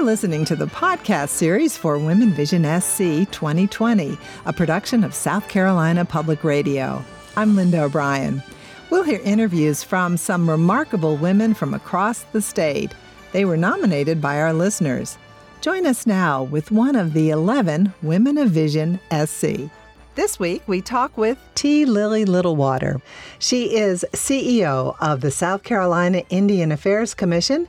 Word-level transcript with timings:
You're 0.00 0.06
listening 0.06 0.46
to 0.46 0.56
the 0.56 0.66
podcast 0.66 1.28
series 1.28 1.76
for 1.76 1.98
Women 1.98 2.30
Vision 2.30 2.62
SC 2.80 3.30
2020, 3.30 4.16
a 4.46 4.52
production 4.54 5.04
of 5.04 5.12
South 5.12 5.46
Carolina 5.46 6.06
Public 6.06 6.42
Radio. 6.42 7.04
I'm 7.36 7.54
Linda 7.54 7.82
O'Brien. 7.82 8.42
We'll 8.88 9.02
hear 9.02 9.20
interviews 9.24 9.82
from 9.82 10.16
some 10.16 10.48
remarkable 10.48 11.18
women 11.18 11.52
from 11.52 11.74
across 11.74 12.22
the 12.32 12.40
state. 12.40 12.94
They 13.32 13.44
were 13.44 13.58
nominated 13.58 14.22
by 14.22 14.40
our 14.40 14.54
listeners. 14.54 15.18
Join 15.60 15.84
us 15.84 16.06
now 16.06 16.44
with 16.44 16.70
one 16.70 16.96
of 16.96 17.12
the 17.12 17.28
11 17.28 17.92
Women 18.00 18.38
of 18.38 18.48
Vision 18.48 19.00
SC. 19.14 19.68
This 20.14 20.38
week, 20.38 20.62
we 20.66 20.80
talk 20.80 21.18
with 21.18 21.36
T. 21.54 21.84
Lily 21.84 22.24
Littlewater. 22.24 23.02
She 23.38 23.76
is 23.76 24.06
CEO 24.14 24.96
of 24.98 25.20
the 25.20 25.30
South 25.30 25.62
Carolina 25.62 26.22
Indian 26.30 26.72
Affairs 26.72 27.12
Commission 27.12 27.68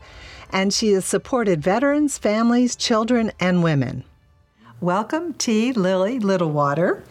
and 0.51 0.73
she 0.73 0.91
has 0.91 1.05
supported 1.05 1.61
veterans, 1.61 2.17
families, 2.17 2.75
children, 2.75 3.31
and 3.39 3.63
women. 3.63 4.03
Welcome, 4.79 5.33
T. 5.33 5.73
Lily 5.73 6.19
Littlewater. 6.19 7.01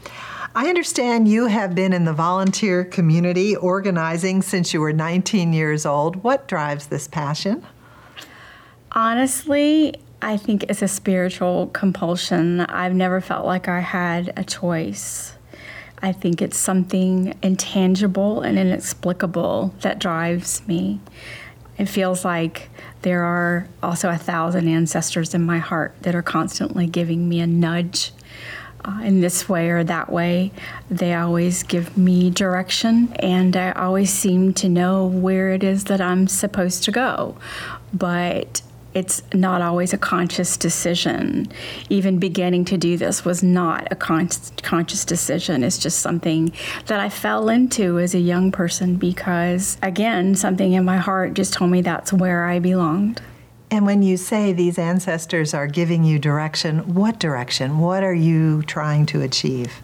I 0.54 0.68
understand 0.68 1.28
you 1.28 1.46
have 1.46 1.74
been 1.74 1.92
in 1.92 2.04
the 2.04 2.12
volunteer 2.12 2.84
community 2.84 3.54
organizing 3.54 4.42
since 4.42 4.74
you 4.74 4.80
were 4.80 4.92
19 4.92 5.52
years 5.52 5.86
old. 5.86 6.16
What 6.24 6.48
drives 6.48 6.88
this 6.88 7.06
passion? 7.06 7.64
Honestly, 8.92 9.94
I 10.20 10.36
think 10.36 10.64
it's 10.64 10.82
a 10.82 10.88
spiritual 10.88 11.68
compulsion. 11.68 12.62
I've 12.62 12.94
never 12.94 13.20
felt 13.20 13.46
like 13.46 13.68
I 13.68 13.80
had 13.80 14.32
a 14.36 14.42
choice. 14.42 15.34
I 16.02 16.12
think 16.12 16.42
it's 16.42 16.56
something 16.56 17.38
intangible 17.42 18.40
and 18.40 18.58
inexplicable 18.58 19.74
that 19.82 19.98
drives 19.98 20.66
me. 20.66 20.98
It 21.80 21.88
feels 21.88 22.26
like 22.26 22.68
there 23.00 23.22
are 23.22 23.66
also 23.82 24.10
a 24.10 24.18
thousand 24.18 24.68
ancestors 24.68 25.34
in 25.34 25.46
my 25.46 25.56
heart 25.56 25.94
that 26.02 26.14
are 26.14 26.20
constantly 26.20 26.86
giving 26.86 27.26
me 27.26 27.40
a 27.40 27.46
nudge 27.46 28.12
uh, 28.84 29.00
in 29.02 29.22
this 29.22 29.48
way 29.48 29.70
or 29.70 29.82
that 29.84 30.12
way. 30.12 30.52
They 30.90 31.14
always 31.14 31.62
give 31.62 31.96
me 31.96 32.28
direction, 32.28 33.14
and 33.14 33.56
I 33.56 33.72
always 33.72 34.12
seem 34.12 34.52
to 34.54 34.68
know 34.68 35.06
where 35.06 35.52
it 35.52 35.64
is 35.64 35.84
that 35.84 36.02
I'm 36.02 36.28
supposed 36.28 36.84
to 36.84 36.92
go. 36.92 37.38
But 37.94 38.60
it's 38.94 39.22
not 39.32 39.62
always 39.62 39.92
a 39.92 39.98
conscious 39.98 40.56
decision. 40.56 41.50
Even 41.88 42.18
beginning 42.18 42.64
to 42.66 42.76
do 42.76 42.96
this 42.96 43.24
was 43.24 43.42
not 43.42 43.86
a 43.90 43.94
con- 43.94 44.28
conscious 44.62 45.04
decision. 45.04 45.62
It's 45.62 45.78
just 45.78 46.00
something 46.00 46.52
that 46.86 46.98
I 47.00 47.08
fell 47.08 47.48
into 47.48 47.98
as 47.98 48.14
a 48.14 48.18
young 48.18 48.50
person 48.50 48.96
because, 48.96 49.78
again, 49.82 50.34
something 50.34 50.72
in 50.72 50.84
my 50.84 50.96
heart 50.96 51.34
just 51.34 51.52
told 51.52 51.70
me 51.70 51.82
that's 51.82 52.12
where 52.12 52.46
I 52.46 52.58
belonged. 52.58 53.22
And 53.70 53.86
when 53.86 54.02
you 54.02 54.16
say 54.16 54.52
these 54.52 54.78
ancestors 54.78 55.54
are 55.54 55.68
giving 55.68 56.02
you 56.02 56.18
direction, 56.18 56.94
what 56.94 57.20
direction? 57.20 57.78
What 57.78 58.02
are 58.02 58.14
you 58.14 58.62
trying 58.62 59.06
to 59.06 59.22
achieve? 59.22 59.80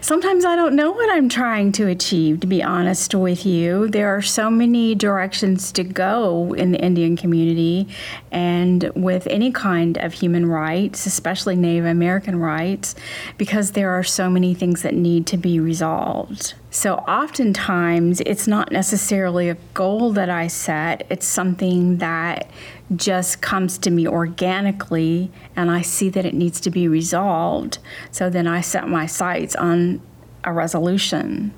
Sometimes 0.00 0.44
I 0.44 0.56
don't 0.56 0.74
know 0.74 0.90
what 0.90 1.10
I'm 1.10 1.28
trying 1.28 1.72
to 1.72 1.88
achieve, 1.88 2.40
to 2.40 2.46
be 2.46 2.62
honest 2.62 3.14
with 3.14 3.44
you. 3.44 3.88
There 3.88 4.14
are 4.16 4.22
so 4.22 4.50
many 4.50 4.94
directions 4.94 5.72
to 5.72 5.84
go 5.84 6.54
in 6.54 6.72
the 6.72 6.80
Indian 6.80 7.16
community 7.16 7.88
and 8.30 8.90
with 8.94 9.26
any 9.28 9.52
kind 9.52 9.96
of 9.98 10.12
human 10.12 10.46
rights, 10.46 11.06
especially 11.06 11.56
Native 11.56 11.86
American 11.86 12.38
rights, 12.38 12.94
because 13.36 13.72
there 13.72 13.90
are 13.90 14.04
so 14.04 14.30
many 14.30 14.54
things 14.54 14.82
that 14.82 14.94
need 14.94 15.26
to 15.28 15.36
be 15.36 15.60
resolved. 15.60 16.54
So, 16.70 16.96
oftentimes, 16.96 18.20
it's 18.20 18.46
not 18.46 18.70
necessarily 18.70 19.48
a 19.48 19.56
goal 19.72 20.12
that 20.12 20.28
I 20.28 20.48
set, 20.48 21.06
it's 21.08 21.26
something 21.26 21.96
that 21.96 22.50
just 22.96 23.40
comes 23.40 23.78
to 23.78 23.90
me 23.90 24.06
organically, 24.06 25.30
and 25.54 25.70
I 25.70 25.82
see 25.82 26.08
that 26.10 26.24
it 26.24 26.34
needs 26.34 26.60
to 26.60 26.70
be 26.70 26.88
resolved. 26.88 27.78
So, 28.10 28.30
then 28.30 28.46
I 28.46 28.60
set 28.60 28.88
my 28.88 29.06
sights 29.06 29.54
on 29.56 30.00
a 30.44 30.52
resolution. 30.52 31.52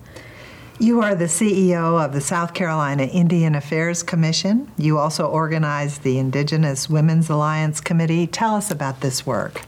You 0.80 1.02
are 1.02 1.14
the 1.14 1.26
CEO 1.26 2.02
of 2.02 2.14
the 2.14 2.22
South 2.22 2.54
Carolina 2.54 3.02
Indian 3.02 3.54
Affairs 3.54 4.02
Commission. 4.02 4.72
You 4.78 4.96
also 4.96 5.26
organize 5.26 5.98
the 5.98 6.16
Indigenous 6.16 6.88
Women's 6.88 7.28
Alliance 7.28 7.82
Committee. 7.82 8.26
Tell 8.26 8.54
us 8.54 8.70
about 8.70 9.02
this 9.02 9.26
work. 9.26 9.60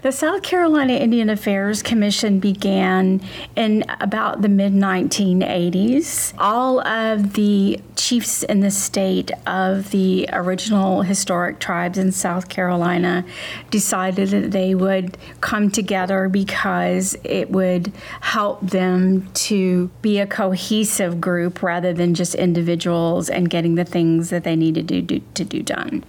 The 0.00 0.10
South 0.10 0.42
Carolina 0.42 0.94
Indian 0.94 1.28
Affairs 1.28 1.82
Commission 1.82 2.40
began 2.40 3.20
in 3.54 3.84
about 4.00 4.40
the 4.40 4.48
mid 4.48 4.72
1980s. 4.72 6.32
All 6.38 6.80
of 6.80 7.34
the 7.34 7.78
chiefs 8.02 8.42
in 8.42 8.60
the 8.60 8.70
state 8.70 9.30
of 9.46 9.92
the 9.92 10.28
original 10.32 11.02
historic 11.02 11.60
tribes 11.60 11.96
in 11.96 12.10
South 12.10 12.48
Carolina 12.48 13.24
decided 13.70 14.30
that 14.30 14.50
they 14.50 14.74
would 14.74 15.16
come 15.40 15.70
together 15.70 16.28
because 16.28 17.16
it 17.22 17.50
would 17.50 17.92
help 18.20 18.60
them 18.60 19.30
to 19.34 19.88
be 20.02 20.18
a 20.18 20.26
cohesive 20.26 21.20
group 21.20 21.62
rather 21.62 21.92
than 21.92 22.12
just 22.12 22.34
individuals 22.34 23.30
and 23.30 23.48
getting 23.48 23.76
the 23.76 23.84
things 23.84 24.30
that 24.30 24.42
they 24.42 24.56
needed 24.56 24.88
to 24.88 25.00
do, 25.00 25.20
to 25.34 25.44
do 25.44 25.62
done. 25.62 26.02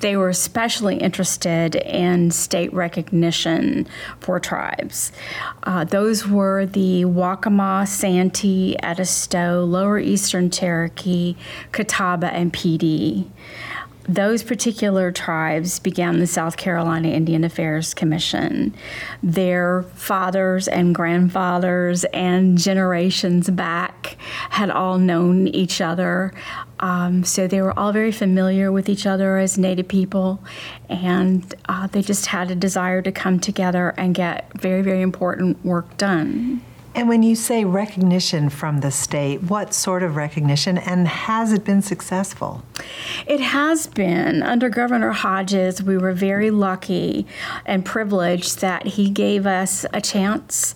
They 0.00 0.16
were 0.16 0.28
especially 0.28 0.96
interested 0.96 1.76
in 1.76 2.32
state 2.32 2.72
recognition 2.72 3.86
for 4.18 4.40
tribes. 4.40 5.12
Uh, 5.62 5.84
those 5.84 6.26
were 6.26 6.66
the 6.66 7.04
Waccamaw, 7.04 7.86
Santee, 7.86 8.76
Edisto, 8.82 9.64
Lower 9.64 10.00
Eastern 10.00 10.50
Cherokee, 10.50 11.35
Catawba, 11.72 12.32
and 12.32 12.52
Pee 12.52 12.78
Dee. 12.78 13.30
Those 14.08 14.44
particular 14.44 15.10
tribes 15.10 15.80
began 15.80 16.20
the 16.20 16.28
South 16.28 16.56
Carolina 16.56 17.08
Indian 17.08 17.42
Affairs 17.42 17.92
Commission. 17.92 18.72
Their 19.20 19.82
fathers 19.94 20.68
and 20.68 20.94
grandfathers 20.94 22.04
and 22.12 22.56
generations 22.56 23.50
back 23.50 24.16
had 24.50 24.70
all 24.70 24.98
known 24.98 25.48
each 25.48 25.80
other. 25.80 26.32
Um, 26.78 27.24
so 27.24 27.48
they 27.48 27.60
were 27.60 27.76
all 27.76 27.90
very 27.90 28.12
familiar 28.12 28.70
with 28.70 28.88
each 28.88 29.06
other 29.06 29.38
as 29.38 29.58
Native 29.58 29.88
people, 29.88 30.40
and 30.88 31.52
uh, 31.68 31.88
they 31.88 32.02
just 32.02 32.26
had 32.26 32.50
a 32.52 32.54
desire 32.54 33.02
to 33.02 33.10
come 33.10 33.40
together 33.40 33.92
and 33.96 34.14
get 34.14 34.52
very, 34.54 34.82
very 34.82 35.02
important 35.02 35.64
work 35.64 35.96
done. 35.96 36.62
And 36.96 37.10
when 37.10 37.22
you 37.22 37.36
say 37.36 37.62
recognition 37.66 38.48
from 38.48 38.80
the 38.80 38.90
state, 38.90 39.42
what 39.42 39.74
sort 39.74 40.02
of 40.02 40.16
recognition 40.16 40.78
and 40.78 41.06
has 41.06 41.52
it 41.52 41.62
been 41.62 41.82
successful? 41.82 42.62
It 43.26 43.38
has 43.38 43.86
been. 43.86 44.42
Under 44.42 44.70
Governor 44.70 45.12
Hodges, 45.12 45.82
we 45.82 45.98
were 45.98 46.14
very 46.14 46.50
lucky 46.50 47.26
and 47.66 47.84
privileged 47.84 48.62
that 48.62 48.86
he 48.86 49.10
gave 49.10 49.46
us 49.46 49.84
a 49.92 50.00
chance 50.00 50.74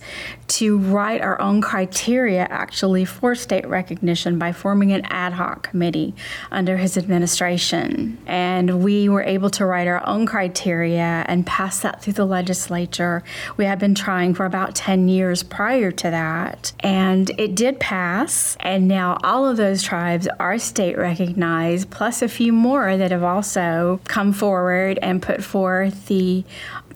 to 0.51 0.77
write 0.77 1.21
our 1.21 1.39
own 1.39 1.61
criteria 1.61 2.45
actually 2.49 3.05
for 3.05 3.35
state 3.35 3.65
recognition 3.67 4.37
by 4.37 4.51
forming 4.51 4.91
an 4.91 5.05
ad 5.05 5.31
hoc 5.31 5.63
committee 5.63 6.13
under 6.51 6.75
his 6.75 6.97
administration. 6.97 8.17
And 8.25 8.83
we 8.83 9.07
were 9.07 9.23
able 9.23 9.49
to 9.51 9.65
write 9.65 9.87
our 9.87 10.05
own 10.05 10.25
criteria 10.25 11.23
and 11.27 11.47
pass 11.47 11.79
that 11.79 12.01
through 12.01 12.13
the 12.13 12.25
legislature. 12.25 13.23
We 13.55 13.63
had 13.63 13.79
been 13.79 13.95
trying 13.95 14.33
for 14.33 14.45
about 14.45 14.75
10 14.75 15.07
years 15.07 15.41
prior 15.41 15.89
to 15.89 16.09
that, 16.09 16.73
and 16.81 17.29
it 17.39 17.55
did 17.55 17.79
pass. 17.79 18.57
And 18.59 18.89
now 18.89 19.19
all 19.23 19.47
of 19.47 19.55
those 19.55 19.81
tribes 19.81 20.27
are 20.37 20.59
state 20.59 20.97
recognized, 20.97 21.89
plus 21.91 22.21
a 22.21 22.27
few 22.27 22.51
more 22.51 22.97
that 22.97 23.11
have 23.11 23.23
also 23.23 24.01
come 24.03 24.33
forward 24.33 24.99
and 25.01 25.21
put 25.21 25.43
forth 25.43 26.07
the 26.07 26.43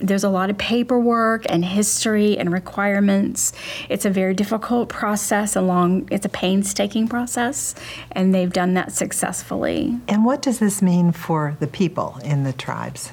there's 0.00 0.24
a 0.24 0.28
lot 0.28 0.50
of 0.50 0.58
paperwork 0.58 1.44
and 1.48 1.64
history 1.64 2.38
and 2.38 2.52
requirements. 2.52 3.52
It's 3.88 4.04
a 4.04 4.10
very 4.10 4.34
difficult 4.34 4.88
process 4.88 5.56
along 5.56 6.08
it's 6.10 6.26
a 6.26 6.30
painstaking 6.30 7.08
process 7.08 7.74
and 8.12 8.34
they've 8.34 8.52
done 8.52 8.74
that 8.74 8.92
successfully. 8.92 9.98
And 10.08 10.24
what 10.24 10.42
does 10.42 10.58
this 10.58 10.82
mean 10.82 11.12
for 11.12 11.56
the 11.60 11.66
people 11.66 12.18
in 12.24 12.44
the 12.44 12.52
tribes? 12.52 13.12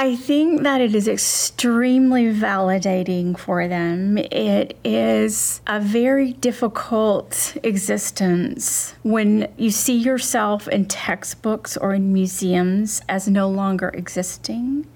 I 0.00 0.14
think 0.14 0.62
that 0.62 0.80
it 0.80 0.94
is 0.94 1.08
extremely 1.08 2.32
validating 2.32 3.36
for 3.36 3.66
them. 3.66 4.16
It 4.16 4.78
is 4.84 5.60
a 5.66 5.80
very 5.80 6.34
difficult 6.34 7.56
existence 7.64 8.94
when 9.02 9.52
you 9.56 9.72
see 9.72 9.96
yourself 9.96 10.68
in 10.68 10.84
textbooks 10.84 11.76
or 11.76 11.94
in 11.94 12.12
museums 12.12 13.02
as 13.08 13.26
no 13.26 13.48
longer 13.48 13.88
existing. 13.88 14.86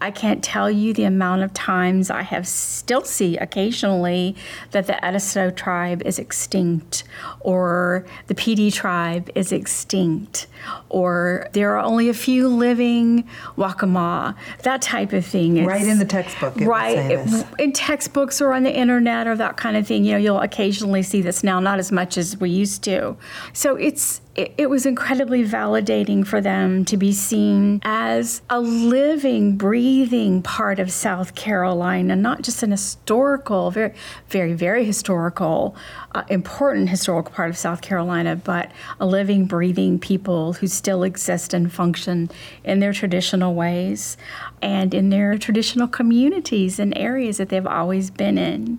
I 0.00 0.10
can't 0.10 0.44
tell 0.44 0.70
you 0.70 0.92
the 0.92 1.04
amount 1.04 1.42
of 1.42 1.54
times 1.54 2.10
I 2.10 2.22
have 2.22 2.46
still 2.46 3.02
see 3.02 3.36
occasionally 3.38 4.36
that 4.72 4.86
the 4.86 5.02
Edisto 5.04 5.50
tribe 5.50 6.02
is 6.02 6.18
extinct 6.18 7.04
or 7.40 8.04
the 8.26 8.34
Pee 8.34 8.54
Dee 8.54 8.70
tribe 8.70 9.30
is 9.34 9.52
extinct 9.52 10.46
or 10.90 11.48
there 11.52 11.76
are 11.76 11.82
only 11.82 12.08
a 12.08 12.14
few 12.14 12.48
living 12.48 13.28
Waccamaw, 13.56 14.34
that 14.62 14.82
type 14.82 15.12
of 15.12 15.24
thing. 15.24 15.56
It's, 15.56 15.66
right 15.66 15.86
in 15.86 15.98
the 15.98 16.04
textbook. 16.04 16.56
right. 16.60 17.44
in 17.58 17.72
textbooks 17.72 18.40
or 18.40 18.52
on 18.52 18.64
the 18.64 18.74
internet 18.74 19.26
or 19.26 19.36
that 19.36 19.56
kind 19.56 19.76
of 19.76 19.86
thing. 19.86 20.04
You 20.04 20.12
know, 20.12 20.18
you'll 20.18 20.40
occasionally 20.40 21.02
see 21.02 21.22
this 21.22 21.42
now, 21.42 21.58
not 21.60 21.78
as 21.78 21.90
much 21.90 22.18
as 22.18 22.36
we 22.36 22.50
used 22.50 22.82
to. 22.84 23.16
So 23.52 23.76
it's 23.76 24.20
it, 24.36 24.52
it, 24.58 24.70
was 24.70 24.84
incredibly 24.84 25.44
validating 25.44 26.26
for 26.26 26.42
them 26.42 26.84
to 26.84 26.96
be 26.98 27.12
seen 27.12 27.80
as 27.84 28.42
a 28.50 28.60
living, 28.60 29.56
breathing 29.56 30.42
part 30.42 30.78
of 30.78 30.92
South 30.92 31.34
Carolina, 31.34 32.14
not 32.14 32.42
just 32.42 32.62
an 32.62 32.70
historical, 32.70 33.70
very, 33.70 33.94
very, 34.28 34.52
very 34.52 34.84
historical, 34.84 35.74
uh, 36.14 36.22
important 36.28 36.90
historical 36.90 37.32
part 37.32 37.48
of 37.48 37.56
South 37.56 37.80
Carolina, 37.80 38.36
but 38.36 38.70
a 39.00 39.06
living, 39.06 39.46
breathing 39.46 39.98
people 39.98 40.52
who 40.54 40.66
still 40.66 41.02
exist 41.02 41.54
and 41.54 41.72
function 41.72 42.30
in 42.62 42.80
their 42.80 42.92
traditional 42.92 43.54
ways 43.54 44.18
and 44.60 44.92
in 44.92 45.08
their 45.08 45.38
traditional 45.38 45.88
communities 45.88 46.78
and 46.78 46.96
areas 46.96 47.38
that 47.38 47.48
they've 47.48 47.66
always 47.66 48.10
been 48.10 48.36
in. 48.36 48.78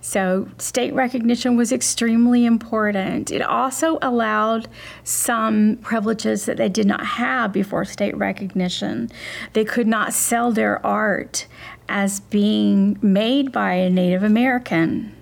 So, 0.00 0.48
state 0.58 0.94
recognition 0.94 1.56
was 1.56 1.72
extremely 1.72 2.44
important. 2.44 3.30
It 3.30 3.42
also 3.42 3.98
allowed 4.00 4.68
some 5.04 5.78
privileges 5.82 6.46
that 6.46 6.56
they 6.56 6.68
did 6.68 6.86
not 6.86 7.04
have 7.04 7.52
before 7.52 7.84
state 7.84 8.16
recognition. 8.16 9.10
They 9.52 9.64
could 9.64 9.86
not 9.86 10.12
sell 10.12 10.52
their 10.52 10.84
art 10.86 11.46
as 11.88 12.20
being 12.20 12.98
made 13.02 13.50
by 13.50 13.74
a 13.74 13.90
Native 13.90 14.22
American 14.22 15.14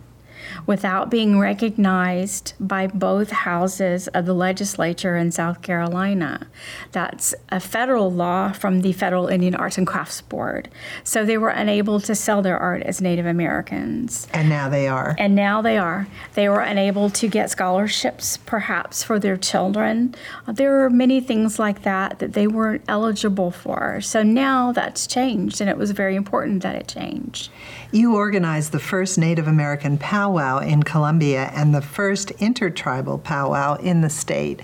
without 0.66 1.10
being 1.10 1.38
recognized 1.38 2.52
by 2.58 2.86
both 2.88 3.30
houses 3.30 4.08
of 4.08 4.26
the 4.26 4.34
legislature 4.34 5.16
in 5.16 5.30
South 5.30 5.62
Carolina. 5.62 6.46
That's 6.92 7.34
a 7.50 7.60
federal 7.60 8.12
law 8.12 8.52
from 8.52 8.80
the 8.80 8.92
Federal 8.92 9.28
Indian 9.28 9.54
Arts 9.54 9.78
and 9.78 9.86
Crafts 9.86 10.20
Board. 10.22 10.68
So 11.04 11.24
they 11.24 11.38
were 11.38 11.50
unable 11.50 12.00
to 12.00 12.14
sell 12.14 12.42
their 12.42 12.58
art 12.58 12.82
as 12.82 13.00
Native 13.00 13.26
Americans. 13.26 14.26
And 14.32 14.48
now 14.48 14.68
they 14.68 14.88
are. 14.88 15.14
And 15.18 15.34
now 15.34 15.62
they 15.62 15.78
are. 15.78 16.08
They 16.34 16.48
were 16.48 16.60
unable 16.60 17.10
to 17.10 17.28
get 17.28 17.50
scholarships, 17.50 18.36
perhaps, 18.36 19.02
for 19.02 19.18
their 19.18 19.36
children. 19.36 20.14
There 20.48 20.84
are 20.84 20.90
many 20.90 21.20
things 21.20 21.58
like 21.58 21.82
that 21.82 22.18
that 22.18 22.32
they 22.32 22.46
weren't 22.46 22.82
eligible 22.88 23.50
for. 23.50 24.00
So 24.00 24.22
now 24.22 24.72
that's 24.72 25.06
changed, 25.06 25.60
and 25.60 25.70
it 25.70 25.76
was 25.76 25.92
very 25.92 26.16
important 26.16 26.62
that 26.62 26.74
it 26.74 26.88
changed. 26.88 27.50
You 27.92 28.16
organized 28.16 28.72
the 28.72 28.80
first 28.80 29.16
Native 29.16 29.46
American 29.46 29.96
powwow 29.96 30.58
in 30.58 30.82
Columbia 30.82 31.50
and 31.54 31.74
the 31.74 31.82
first 31.82 32.32
intertribal 32.32 33.18
powwow 33.18 33.76
in 33.76 34.00
the 34.00 34.10
state. 34.10 34.60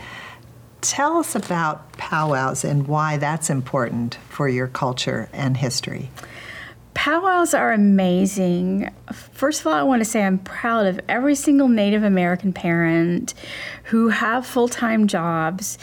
Tell 0.81 1.19
us 1.19 1.37
about 1.37 1.93
powwows 1.93 2.65
and 2.65 2.89
why 2.89 3.17
that's 3.17 3.49
important 3.49 4.19
for 4.29 4.49
your 4.49 4.67
culture 4.67 5.29
and 5.33 5.57
history. 5.57 6.11
Powwows 6.95 7.55
are 7.55 7.73
amazing. 7.73 8.93
First 9.43 9.63
of 9.63 9.67
all, 9.67 9.73
I 9.73 9.83
want 9.83 9.99
to 10.01 10.05
say 10.05 10.23
I'm 10.23 10.39
proud 10.39 10.87
of 10.87 11.01
every 11.09 11.35
single 11.35 11.67
Native 11.67 12.05
American 12.05 12.53
parent 12.53 13.35
who 13.87 14.11
have 14.11 14.47
full 14.47 14.69
time 14.69 15.09
jobs, 15.09 15.79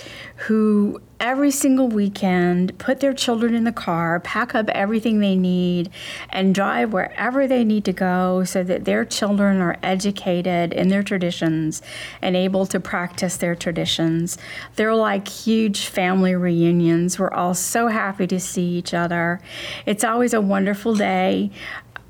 who 0.47 1.01
every 1.19 1.51
single 1.51 1.89
weekend 1.89 2.77
put 2.77 3.01
their 3.01 3.13
children 3.13 3.53
in 3.53 3.65
the 3.65 3.73
car, 3.73 4.21
pack 4.21 4.55
up 4.55 4.69
everything 4.69 5.19
they 5.19 5.35
need, 5.35 5.89
and 6.29 6.55
drive 6.55 6.93
wherever 6.93 7.47
they 7.47 7.65
need 7.65 7.83
to 7.83 7.91
go 7.91 8.45
so 8.45 8.63
that 8.63 8.85
their 8.85 9.03
children 9.03 9.59
are 9.59 9.77
educated 9.83 10.71
in 10.71 10.87
their 10.87 11.03
traditions 11.03 11.81
and 12.21 12.37
able 12.37 12.65
to 12.65 12.79
practice 12.79 13.35
their 13.35 13.55
traditions. 13.55 14.37
They're 14.77 14.95
like 14.95 15.27
huge 15.27 15.87
family 15.87 16.33
reunions. 16.33 17.19
We're 17.19 17.33
all 17.33 17.53
so 17.53 17.87
happy 17.87 18.25
to 18.27 18.39
see 18.39 18.77
each 18.77 18.93
other. 18.93 19.41
It's 19.85 20.05
always 20.05 20.33
a 20.33 20.39
wonderful 20.39 20.95
day. 20.95 21.51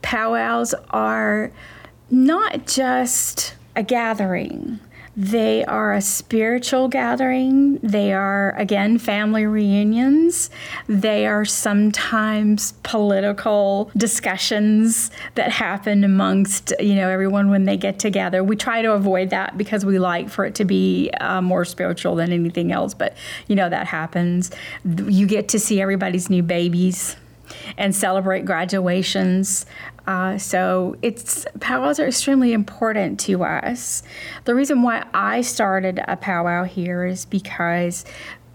Powwows 0.02 0.74
are 0.90 1.52
not 2.10 2.68
just 2.68 3.56
a 3.76 3.84
gathering 3.84 4.80
they 5.20 5.66
are 5.66 5.92
a 5.92 6.02
spiritual 6.02 6.88
gathering. 6.88 7.78
They 7.84 8.14
are, 8.14 8.56
again, 8.56 8.98
family 8.98 9.46
reunions. 9.46 10.50
They 10.88 11.28
are 11.28 11.44
sometimes 11.44 12.72
political 12.84 13.92
discussions 13.98 15.12
that 15.36 15.52
happen 15.52 16.06
amongst, 16.06 16.72
you 16.80 16.96
know, 16.96 17.10
everyone 17.10 17.50
when 17.50 17.66
they 17.66 17.76
get 17.76 18.00
together. 18.00 18.46
We 18.46 18.56
try 18.56 18.82
to 18.82 18.94
avoid 18.94 19.30
that 19.32 19.58
because 19.58 19.84
we 19.84 20.00
like 20.00 20.30
for 20.30 20.46
it 20.46 20.56
to 20.56 20.64
be 20.64 21.12
uh, 21.20 21.42
more 21.42 21.66
spiritual 21.66 22.16
than 22.16 22.32
anything 22.32 22.72
else, 22.72 22.94
but, 22.94 23.18
you 23.48 23.58
know, 23.58 23.68
that 23.68 23.88
happens. 23.88 24.52
You 24.86 25.28
get 25.28 25.50
to 25.50 25.60
see 25.60 25.82
everybody's 25.82 26.30
new 26.30 26.44
babies 26.44 27.18
and 27.78 27.96
celebrate 27.96 28.46
graduations. 28.46 29.66
Uh, 30.08 30.38
so 30.38 30.96
it's 31.02 31.46
powwows 31.60 32.00
are 32.00 32.08
extremely 32.08 32.54
important 32.54 33.20
to 33.20 33.44
us. 33.44 34.02
The 34.46 34.56
reason 34.56 34.82
why 34.82 35.06
I 35.14 35.42
started 35.42 36.02
a 36.08 36.18
powwow 36.18 36.64
here 36.64 37.06
is 37.06 37.26
because 37.26 38.06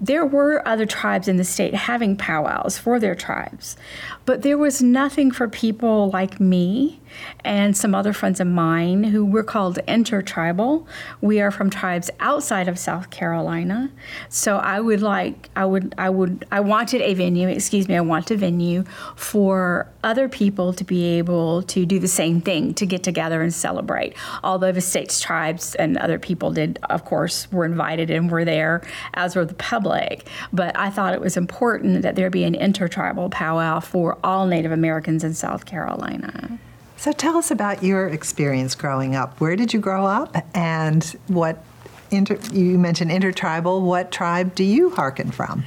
there 0.00 0.26
were 0.26 0.66
other 0.66 0.86
tribes 0.86 1.28
in 1.28 1.36
the 1.36 1.44
state 1.44 1.74
having 1.74 2.16
powwows 2.16 2.76
for 2.76 2.98
their 2.98 3.14
tribes, 3.14 3.76
but 4.24 4.42
there 4.42 4.58
was 4.58 4.82
nothing 4.82 5.30
for 5.30 5.48
people 5.48 6.10
like 6.10 6.40
me 6.40 7.00
and 7.44 7.76
some 7.76 7.94
other 7.94 8.12
friends 8.12 8.40
of 8.40 8.46
mine 8.46 9.04
who 9.04 9.24
were 9.24 9.42
called 9.42 9.78
intertribal. 9.88 10.86
We 11.20 11.40
are 11.40 11.50
from 11.50 11.70
tribes 11.70 12.10
outside 12.20 12.68
of 12.68 12.78
South 12.78 13.10
Carolina. 13.10 13.90
So 14.28 14.56
I 14.56 14.80
would 14.80 15.02
like, 15.02 15.50
I 15.56 15.64
would, 15.64 15.94
I 15.98 16.10
would, 16.10 16.46
I 16.52 16.60
wanted 16.60 17.00
a 17.00 17.14
venue, 17.14 17.48
excuse 17.48 17.88
me, 17.88 17.96
I 17.96 18.00
want 18.00 18.30
a 18.30 18.36
venue 18.36 18.84
for 19.16 19.88
other 20.02 20.28
people 20.28 20.72
to 20.74 20.84
be 20.84 21.04
able 21.18 21.62
to 21.62 21.86
do 21.86 21.98
the 21.98 22.08
same 22.08 22.40
thing, 22.40 22.74
to 22.74 22.86
get 22.86 23.02
together 23.02 23.42
and 23.42 23.52
celebrate. 23.52 24.14
Although 24.42 24.72
the 24.72 24.80
state's 24.80 25.20
tribes 25.20 25.74
and 25.76 25.96
other 25.96 26.18
people 26.18 26.52
did, 26.52 26.78
of 26.90 27.04
course, 27.04 27.50
were 27.50 27.64
invited 27.64 28.10
and 28.10 28.30
were 28.30 28.44
there, 28.44 28.82
as 29.14 29.34
were 29.34 29.44
the 29.44 29.54
public. 29.54 30.28
But 30.52 30.76
I 30.76 30.90
thought 30.90 31.14
it 31.14 31.20
was 31.20 31.36
important 31.36 32.02
that 32.02 32.16
there 32.16 32.30
be 32.30 32.44
an 32.44 32.54
intertribal 32.54 33.30
powwow 33.30 33.80
for 33.80 34.18
all 34.22 34.46
Native 34.46 34.72
Americans 34.72 35.24
in 35.24 35.34
South 35.34 35.64
Carolina. 35.64 36.58
So 37.04 37.12
tell 37.12 37.36
us 37.36 37.50
about 37.50 37.82
your 37.82 38.08
experience 38.08 38.74
growing 38.74 39.14
up. 39.14 39.38
Where 39.38 39.56
did 39.56 39.74
you 39.74 39.78
grow 39.78 40.06
up, 40.06 40.34
and 40.54 41.04
what? 41.26 41.62
Inter, 42.10 42.38
you 42.50 42.78
mentioned 42.78 43.10
intertribal. 43.10 43.82
What 43.82 44.10
tribe 44.10 44.54
do 44.54 44.64
you 44.64 44.88
hearken 44.88 45.30
from? 45.30 45.64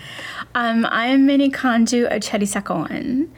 Um, 0.55 0.83
I 0.87 1.05
am 1.05 1.27
Minneconjou 1.27 2.11
Achedisakoan 2.11 3.29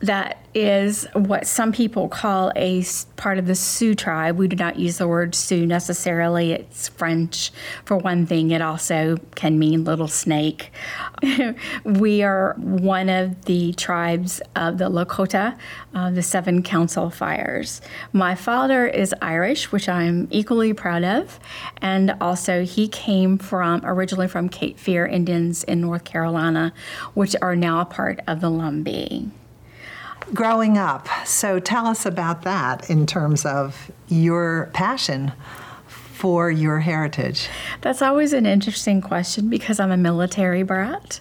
that 0.00 0.38
is 0.54 1.06
what 1.12 1.46
some 1.46 1.72
people 1.72 2.08
call 2.08 2.52
a 2.56 2.84
part 3.16 3.38
of 3.38 3.46
the 3.46 3.54
Sioux 3.54 3.94
tribe. 3.94 4.36
We 4.36 4.48
do 4.48 4.56
not 4.56 4.78
use 4.78 4.98
the 4.98 5.08
word 5.08 5.34
Sioux 5.34 5.66
necessarily. 5.66 6.52
It's 6.52 6.88
French 6.88 7.52
for 7.84 7.96
one 7.96 8.26
thing. 8.26 8.50
It 8.50 8.62
also 8.62 9.18
can 9.34 9.58
mean 9.58 9.84
little 9.84 10.08
snake. 10.08 10.70
we 11.84 12.22
are 12.22 12.54
one 12.58 13.08
of 13.08 13.44
the 13.44 13.72
tribes 13.74 14.40
of 14.56 14.78
the 14.78 14.88
Lakota, 14.88 15.56
uh, 15.94 16.10
the 16.10 16.22
Seven 16.22 16.62
Council 16.62 17.10
Fires. 17.10 17.80
My 18.12 18.34
father 18.34 18.86
is 18.86 19.14
Irish, 19.20 19.70
which 19.72 19.88
I'm 19.88 20.28
equally 20.30 20.72
proud 20.72 21.04
of, 21.04 21.38
and 21.82 22.14
also 22.20 22.64
he 22.64 22.88
came 22.88 23.36
from 23.38 23.82
originally 23.84 24.28
from 24.28 24.48
Cape 24.48 24.78
Fear 24.78 25.06
Indians 25.06 25.64
in 25.64 25.80
North 25.80 26.04
Carolina, 26.04 26.72
which 27.14 27.34
are 27.42 27.56
now 27.56 27.80
a 27.80 27.84
part 27.84 28.20
of 28.26 28.40
the 28.40 28.48
Lumbee 28.48 29.30
growing 30.34 30.78
up. 30.78 31.08
So 31.24 31.58
tell 31.58 31.86
us 31.86 32.06
about 32.06 32.42
that 32.42 32.88
in 32.90 33.06
terms 33.06 33.44
of 33.44 33.90
your 34.08 34.70
passion 34.72 35.32
for 35.86 36.50
your 36.50 36.80
heritage. 36.80 37.48
That's 37.80 38.02
always 38.02 38.32
an 38.32 38.44
interesting 38.44 39.00
question 39.00 39.48
because 39.48 39.78
I'm 39.78 39.92
a 39.92 39.96
military 39.96 40.64
brat. 40.64 41.20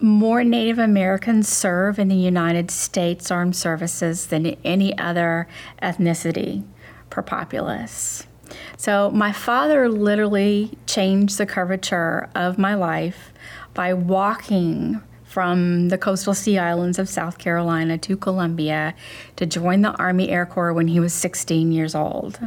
More 0.00 0.44
Native 0.44 0.78
Americans 0.78 1.48
serve 1.48 1.98
in 1.98 2.06
the 2.06 2.14
United 2.14 2.70
States 2.70 3.32
Armed 3.32 3.56
Services 3.56 4.26
than 4.26 4.46
any 4.64 4.96
other 4.96 5.48
ethnicity 5.82 6.62
per 7.10 7.20
populace. 7.20 8.28
So, 8.76 9.10
my 9.10 9.32
father 9.32 9.88
literally 9.88 10.78
changed 10.86 11.36
the 11.36 11.44
curvature 11.44 12.30
of 12.34 12.58
my 12.58 12.74
life 12.74 13.32
by 13.74 13.92
walking 13.92 15.02
from 15.28 15.90
the 15.90 15.98
coastal 15.98 16.32
sea 16.32 16.58
islands 16.58 16.98
of 16.98 17.08
South 17.08 17.36
Carolina 17.36 17.98
to 17.98 18.16
Columbia 18.16 18.94
to 19.36 19.44
join 19.44 19.82
the 19.82 19.92
Army 19.92 20.30
Air 20.30 20.46
Corps 20.46 20.72
when 20.72 20.88
he 20.88 20.98
was 20.98 21.12
16 21.12 21.70
years 21.70 21.94
old. 21.94 22.40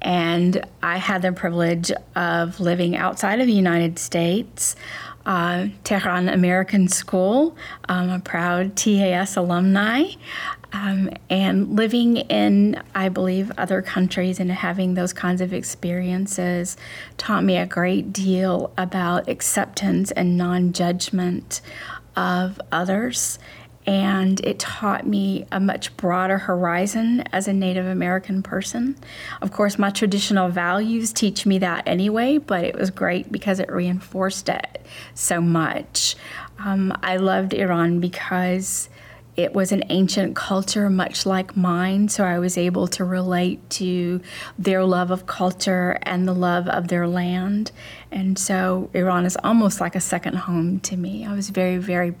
And 0.00 0.64
I 0.82 0.96
had 0.96 1.22
the 1.22 1.32
privilege 1.32 1.92
of 2.14 2.60
living 2.60 2.96
outside 2.96 3.40
of 3.40 3.46
the 3.46 3.52
United 3.52 3.98
States, 3.98 4.76
uh, 5.26 5.66
Tehran 5.84 6.28
American 6.28 6.88
School. 6.88 7.56
I'm 7.88 8.08
a 8.10 8.20
proud 8.20 8.76
TAS 8.76 9.36
alumni. 9.36 10.04
Um, 10.72 11.10
and 11.28 11.74
living 11.76 12.18
in, 12.18 12.80
I 12.94 13.08
believe, 13.08 13.50
other 13.58 13.82
countries 13.82 14.38
and 14.38 14.52
having 14.52 14.94
those 14.94 15.12
kinds 15.12 15.40
of 15.40 15.52
experiences 15.52 16.76
taught 17.16 17.42
me 17.42 17.56
a 17.56 17.66
great 17.66 18.12
deal 18.12 18.72
about 18.78 19.28
acceptance 19.28 20.12
and 20.12 20.36
non 20.36 20.72
judgment 20.72 21.60
of 22.16 22.60
others 22.70 23.38
and 23.86 24.40
it 24.40 24.58
taught 24.58 25.06
me 25.06 25.46
a 25.50 25.58
much 25.58 25.96
broader 25.96 26.38
horizon 26.38 27.22
as 27.32 27.48
a 27.48 27.52
Native 27.52 27.86
American 27.86 28.42
person. 28.42 28.96
Of 29.40 29.52
course, 29.52 29.78
my 29.78 29.90
traditional 29.90 30.48
values 30.48 31.12
teach 31.12 31.46
me 31.46 31.58
that 31.58 31.88
anyway, 31.88 32.38
but 32.38 32.64
it 32.64 32.76
was 32.76 32.90
great 32.90 33.32
because 33.32 33.58
it 33.58 33.70
reinforced 33.70 34.48
it 34.48 34.82
so 35.14 35.40
much. 35.40 36.14
Um, 36.58 36.96
I 37.02 37.16
loved 37.16 37.54
Iran 37.54 38.00
because 38.00 38.90
it 39.36 39.54
was 39.54 39.72
an 39.72 39.84
ancient 39.88 40.34
culture, 40.36 40.90
much 40.90 41.24
like 41.24 41.56
mine, 41.56 42.08
so 42.08 42.24
I 42.24 42.38
was 42.38 42.58
able 42.58 42.88
to 42.88 43.04
relate 43.04 43.70
to 43.70 44.20
their 44.58 44.84
love 44.84 45.10
of 45.10 45.26
culture 45.26 45.98
and 46.02 46.26
the 46.26 46.34
love 46.34 46.68
of 46.68 46.88
their 46.88 47.06
land. 47.06 47.72
And 48.10 48.38
so 48.38 48.90
Iran 48.92 49.24
is 49.24 49.36
almost 49.44 49.80
like 49.80 49.94
a 49.94 50.00
second 50.00 50.34
home 50.34 50.80
to 50.80 50.96
me. 50.96 51.24
I 51.24 51.32
was 51.32 51.50
very, 51.50 51.76
very 51.76 52.14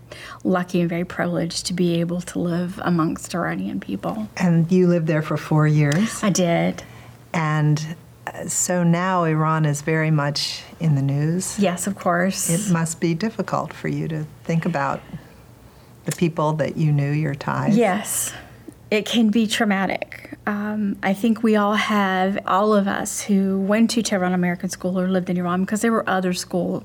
lucky 0.44 0.80
and 0.80 0.88
very 0.88 1.04
privileged 1.04 1.66
to 1.66 1.72
be 1.74 2.00
able 2.00 2.20
to 2.22 2.38
live 2.38 2.80
amongst 2.84 3.34
Iranian 3.34 3.80
people. 3.80 4.28
And 4.36 4.70
you 4.70 4.86
lived 4.86 5.06
there 5.06 5.22
for 5.22 5.36
four 5.36 5.66
years? 5.66 6.22
I 6.22 6.30
did. 6.30 6.82
And 7.32 7.96
uh, 8.26 8.46
so 8.46 8.84
now 8.84 9.24
Iran 9.24 9.64
is 9.64 9.82
very 9.82 10.10
much 10.10 10.62
in 10.78 10.94
the 10.94 11.02
news. 11.02 11.58
Yes, 11.58 11.86
of 11.86 11.96
course. 11.96 12.48
It 12.48 12.72
must 12.72 13.00
be 13.00 13.14
difficult 13.14 13.72
for 13.72 13.88
you 13.88 14.06
to 14.08 14.26
think 14.44 14.64
about 14.64 15.00
the 16.04 16.12
people 16.12 16.52
that 16.54 16.76
you 16.76 16.92
knew, 16.92 17.10
your 17.10 17.34
ties? 17.34 17.76
Yes, 17.76 18.32
it 18.90 19.06
can 19.06 19.30
be 19.30 19.46
traumatic. 19.46 20.38
Um, 20.46 20.96
I 21.02 21.14
think 21.14 21.42
we 21.42 21.54
all 21.56 21.74
have, 21.74 22.38
all 22.46 22.74
of 22.74 22.88
us 22.88 23.20
who 23.22 23.60
went 23.60 23.90
to 23.90 24.02
Tehran 24.02 24.32
American 24.32 24.68
School 24.68 24.98
or 24.98 25.08
lived 25.08 25.30
in 25.30 25.36
Iran, 25.36 25.60
because 25.60 25.82
there 25.82 25.92
were 25.92 26.08
other 26.08 26.32
schools 26.32 26.82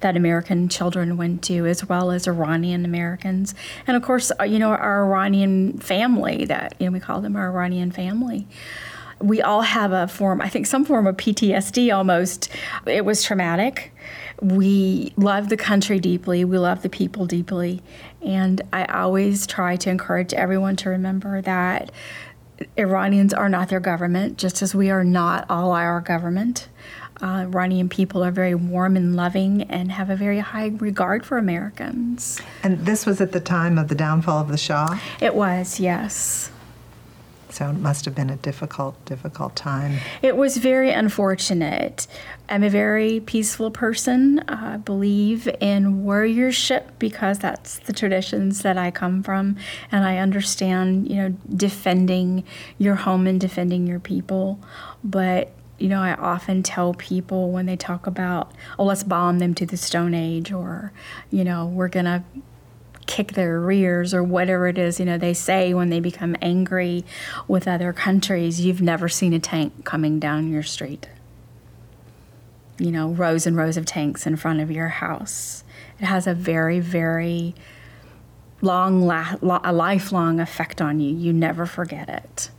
that 0.00 0.16
American 0.16 0.68
children 0.68 1.16
went 1.16 1.42
to, 1.44 1.66
as 1.66 1.84
well 1.86 2.10
as 2.10 2.26
Iranian 2.26 2.84
Americans. 2.84 3.54
And 3.86 3.96
of 3.96 4.02
course, 4.02 4.30
uh, 4.40 4.44
you 4.44 4.58
know, 4.58 4.70
our 4.70 5.04
Iranian 5.04 5.78
family 5.78 6.44
that, 6.46 6.74
you 6.78 6.86
know, 6.86 6.92
we 6.92 7.00
call 7.00 7.20
them 7.20 7.36
our 7.36 7.48
Iranian 7.48 7.90
family 7.90 8.46
we 9.22 9.40
all 9.40 9.62
have 9.62 9.92
a 9.92 10.08
form, 10.08 10.40
I 10.40 10.48
think 10.48 10.66
some 10.66 10.84
form 10.84 11.06
of 11.06 11.16
PTSD 11.16 11.94
almost. 11.94 12.48
It 12.86 13.04
was 13.04 13.22
traumatic. 13.22 13.92
We 14.40 15.12
love 15.16 15.48
the 15.48 15.56
country 15.56 16.00
deeply, 16.00 16.44
we 16.44 16.58
love 16.58 16.82
the 16.82 16.88
people 16.88 17.26
deeply. 17.26 17.80
And 18.24 18.62
I 18.72 18.84
always 18.84 19.46
try 19.46 19.76
to 19.76 19.90
encourage 19.90 20.32
everyone 20.32 20.76
to 20.76 20.90
remember 20.90 21.40
that 21.42 21.90
Iranians 22.76 23.34
are 23.34 23.48
not 23.48 23.68
their 23.68 23.80
government, 23.80 24.38
just 24.38 24.62
as 24.62 24.74
we 24.74 24.90
are 24.90 25.02
not 25.02 25.46
all 25.50 25.72
our 25.72 26.00
government. 26.00 26.68
Uh, 27.20 27.46
Iranian 27.46 27.88
people 27.88 28.22
are 28.24 28.30
very 28.30 28.54
warm 28.54 28.96
and 28.96 29.16
loving 29.16 29.62
and 29.62 29.90
have 29.92 30.10
a 30.10 30.16
very 30.16 30.38
high 30.38 30.68
regard 30.78 31.26
for 31.26 31.38
Americans. 31.38 32.40
And 32.62 32.84
this 32.86 33.06
was 33.06 33.20
at 33.20 33.32
the 33.32 33.40
time 33.40 33.78
of 33.78 33.88
the 33.88 33.94
downfall 33.94 34.40
of 34.40 34.48
the 34.48 34.56
Shah? 34.56 34.98
It 35.20 35.34
was, 35.34 35.80
yes. 35.80 36.51
So 37.52 37.68
it 37.68 37.74
must 37.74 38.06
have 38.06 38.14
been 38.14 38.30
a 38.30 38.36
difficult, 38.36 39.04
difficult 39.04 39.54
time. 39.54 39.98
It 40.22 40.36
was 40.38 40.56
very 40.56 40.90
unfortunate. 40.90 42.06
I'm 42.48 42.62
a 42.62 42.70
very 42.70 43.20
peaceful 43.20 43.70
person. 43.70 44.38
Uh, 44.40 44.72
I 44.74 44.76
believe 44.78 45.46
in 45.60 46.02
warriorship 46.02 46.84
because 46.98 47.38
that's 47.40 47.78
the 47.80 47.92
traditions 47.92 48.62
that 48.62 48.78
I 48.78 48.90
come 48.90 49.22
from, 49.22 49.56
and 49.90 50.04
I 50.04 50.16
understand, 50.16 51.10
you 51.10 51.16
know, 51.16 51.36
defending 51.54 52.44
your 52.78 52.94
home 52.94 53.26
and 53.26 53.38
defending 53.38 53.86
your 53.86 54.00
people. 54.00 54.58
But 55.04 55.52
you 55.78 55.88
know, 55.88 56.00
I 56.00 56.14
often 56.14 56.62
tell 56.62 56.94
people 56.94 57.50
when 57.50 57.66
they 57.66 57.76
talk 57.76 58.06
about, 58.06 58.52
oh, 58.78 58.84
let's 58.84 59.02
bomb 59.02 59.40
them 59.40 59.52
to 59.54 59.66
the 59.66 59.76
Stone 59.76 60.14
Age, 60.14 60.52
or, 60.52 60.92
you 61.30 61.42
know, 61.42 61.66
we're 61.66 61.88
going 61.88 62.04
to 62.04 62.22
kick 63.06 63.32
their 63.32 63.60
rears 63.60 64.14
or 64.14 64.22
whatever 64.22 64.68
it 64.68 64.78
is, 64.78 64.98
you 64.98 65.06
know, 65.06 65.18
they 65.18 65.34
say 65.34 65.74
when 65.74 65.90
they 65.90 66.00
become 66.00 66.36
angry 66.40 67.04
with 67.48 67.66
other 67.66 67.92
countries, 67.92 68.60
you've 68.60 68.82
never 68.82 69.08
seen 69.08 69.32
a 69.32 69.38
tank 69.38 69.84
coming 69.84 70.18
down 70.18 70.50
your 70.50 70.62
street. 70.62 71.08
You 72.78 72.90
know, 72.90 73.08
rows 73.08 73.46
and 73.46 73.56
rows 73.56 73.76
of 73.76 73.84
tanks 73.84 74.26
in 74.26 74.36
front 74.36 74.60
of 74.60 74.70
your 74.70 74.88
house. 74.88 75.62
It 75.98 76.06
has 76.06 76.26
a 76.26 76.34
very, 76.34 76.80
very 76.80 77.54
long, 78.60 79.10
a 79.10 79.72
lifelong 79.72 80.40
effect 80.40 80.80
on 80.80 81.00
you. 81.00 81.14
You 81.14 81.32
never 81.32 81.66
forget 81.66 82.08
it. 82.08 82.50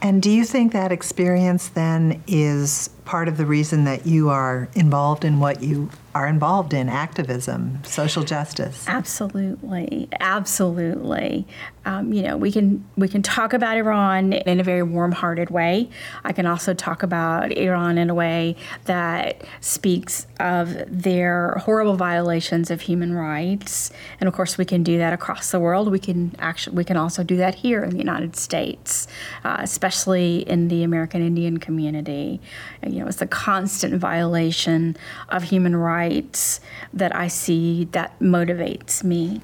And 0.00 0.22
do 0.22 0.30
you 0.30 0.44
think 0.44 0.72
that 0.72 0.92
experience 0.92 1.68
then 1.68 2.22
is 2.28 2.88
part 3.04 3.26
of 3.26 3.36
the 3.36 3.46
reason 3.46 3.84
that 3.84 4.06
you 4.06 4.28
are 4.28 4.68
involved 4.74 5.24
in 5.24 5.40
what 5.40 5.62
you 5.62 5.90
are 6.18 6.26
involved 6.26 6.74
in 6.74 6.88
activism, 6.88 7.78
social 7.84 8.24
justice. 8.24 8.84
Absolutely, 8.88 10.08
absolutely. 10.18 11.46
Um, 11.88 12.12
you 12.12 12.22
know, 12.22 12.36
we 12.36 12.52
can 12.52 12.84
we 12.96 13.08
can 13.08 13.22
talk 13.22 13.52
about 13.52 13.76
Iran 13.76 14.32
in 14.32 14.60
a 14.60 14.62
very 14.62 14.82
warm-hearted 14.82 15.50
way. 15.50 15.88
I 16.22 16.32
can 16.32 16.46
also 16.46 16.74
talk 16.74 17.02
about 17.02 17.50
Iran 17.56 17.98
in 17.98 18.10
a 18.10 18.14
way 18.14 18.56
that 18.84 19.42
speaks 19.60 20.26
of 20.38 20.76
their 20.86 21.54
horrible 21.64 21.96
violations 21.96 22.70
of 22.70 22.82
human 22.82 23.14
rights, 23.14 23.90
and 24.20 24.28
of 24.28 24.34
course, 24.34 24.58
we 24.58 24.64
can 24.64 24.82
do 24.82 24.98
that 24.98 25.12
across 25.12 25.50
the 25.50 25.60
world. 25.60 25.90
We 25.90 25.98
can 25.98 26.34
actually 26.38 26.76
we 26.76 26.84
can 26.84 26.96
also 26.96 27.24
do 27.24 27.36
that 27.38 27.54
here 27.54 27.82
in 27.82 27.90
the 27.90 27.98
United 27.98 28.36
States, 28.36 29.08
uh, 29.44 29.58
especially 29.60 30.48
in 30.48 30.68
the 30.68 30.82
American 30.82 31.26
Indian 31.26 31.58
community. 31.58 32.40
You 32.86 33.00
know, 33.00 33.06
it's 33.06 33.16
the 33.16 33.26
constant 33.26 33.94
violation 33.94 34.96
of 35.30 35.44
human 35.44 35.74
rights 35.74 35.88
rights 36.28 36.60
that 36.92 37.14
I 37.14 37.28
see 37.28 37.88
that 37.92 38.18
motivates 38.20 39.02
me. 39.02 39.40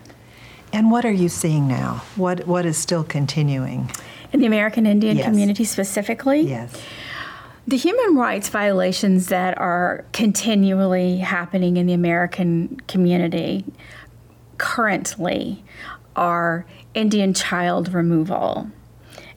And 0.75 0.91
what 0.91 1.05
are 1.05 1.13
you 1.13 1.29
seeing 1.29 1.69
now? 1.69 2.03
What 2.17 2.49
what 2.49 2.67
is 2.67 2.77
still 2.77 3.05
continuing? 3.05 3.93
In 4.33 4.41
the 4.41 4.47
American 4.47 4.87
Indian 4.87 5.17
yes. 5.17 5.25
community 5.25 5.63
specifically? 5.63 6.41
Yes. 6.41 6.83
The 7.69 7.77
human 7.77 8.17
rights 8.17 8.49
violations 8.49 9.29
that 9.29 9.57
are 9.57 10.05
continually 10.13 11.19
happening 11.19 11.77
in 11.77 11.87
the 11.87 11.93
American 11.93 12.81
community 12.89 13.65
currently 14.59 15.65
are 16.17 16.67
Indian 16.93 17.35
child 17.35 17.95
removal, 17.95 18.69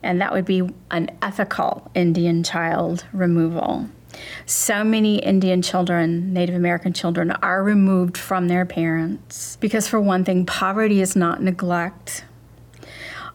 and 0.02 0.20
that 0.20 0.32
would 0.32 0.44
be 0.44 0.68
an 0.90 1.08
ethical 1.22 1.88
Indian 1.94 2.42
child 2.42 3.06
removal. 3.12 3.88
So 4.46 4.84
many 4.84 5.18
Indian 5.18 5.62
children, 5.62 6.32
Native 6.32 6.54
American 6.54 6.92
children, 6.92 7.30
are 7.30 7.62
removed 7.62 8.16
from 8.16 8.48
their 8.48 8.64
parents 8.64 9.56
because, 9.60 9.88
for 9.88 10.00
one 10.00 10.24
thing, 10.24 10.46
poverty 10.46 11.00
is 11.00 11.16
not 11.16 11.42
neglect 11.42 12.24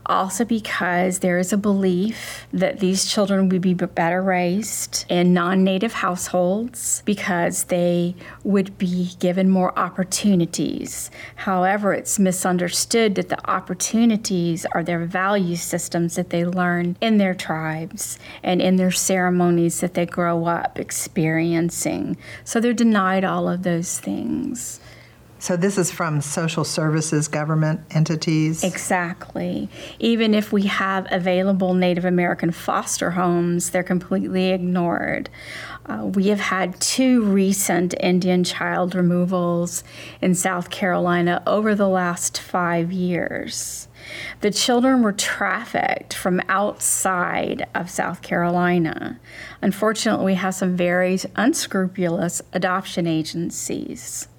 also 0.05 0.45
because 0.45 1.19
there 1.19 1.37
is 1.37 1.53
a 1.53 1.57
belief 1.57 2.45
that 2.51 2.79
these 2.79 3.05
children 3.05 3.49
would 3.49 3.61
be 3.61 3.73
better 3.73 4.21
raised 4.21 5.05
in 5.09 5.33
non 5.33 5.63
native 5.63 5.93
households 5.93 7.01
because 7.05 7.65
they 7.65 8.15
would 8.43 8.77
be 8.77 9.11
given 9.19 9.49
more 9.49 9.77
opportunities. 9.77 11.09
However, 11.35 11.93
it's 11.93 12.19
misunderstood 12.19 13.15
that 13.15 13.29
the 13.29 13.49
opportunities 13.49 14.65
are 14.73 14.83
their 14.83 15.05
value 15.05 15.55
systems 15.55 16.15
that 16.15 16.29
they 16.29 16.45
learn 16.45 16.97
in 17.01 17.17
their 17.17 17.33
tribes 17.33 18.19
and 18.41 18.61
in 18.61 18.75
their 18.75 18.91
ceremonies 18.91 19.79
that 19.79 19.93
they 19.93 20.05
grow 20.05 20.45
up 20.45 20.79
experiencing. 20.79 22.17
So 22.43 22.59
they're 22.59 22.73
denied 22.73 23.23
all 23.23 23.47
of 23.47 23.63
those 23.63 23.99
things. 23.99 24.79
So 25.43 25.57
this 25.57 25.77
is 25.77 25.91
from 25.91 26.21
social 26.21 26.63
services, 26.63 27.27
government 27.27 27.81
entities? 27.91 28.63
Exactly. 28.63 29.67
Even 29.99 30.33
if 30.33 30.53
we 30.53 30.61
have 30.67 31.05
available 31.11 31.73
Native 31.73 32.05
American 32.05 32.51
foster 32.51 33.11
homes, 33.11 33.71
they're 33.71 33.83
completely 33.83 34.51
ignored. 34.51 35.29
Uh, 35.85 36.05
we 36.05 36.29
have 36.29 36.39
had 36.39 36.79
two 36.79 37.23
recent 37.23 37.93
Indian 37.99 38.45
child 38.45 38.95
removals 38.95 39.83
in 40.21 40.33
South 40.33 40.69
Carolina 40.69 41.43
over 41.45 41.75
the 41.75 41.89
last 41.89 42.39
five 42.39 42.93
years. 42.93 43.89
The 44.39 44.49
children 44.49 45.01
were 45.01 45.11
trafficked 45.11 46.13
from 46.13 46.41
outside 46.47 47.67
of 47.75 47.89
South 47.89 48.21
Carolina. 48.21 49.19
Unfortunately, 49.61 50.23
we 50.23 50.35
have 50.35 50.55
some 50.55 50.77
very 50.77 51.19
unscrupulous 51.35 52.41
adoption 52.53 53.07
agencies 53.07 54.29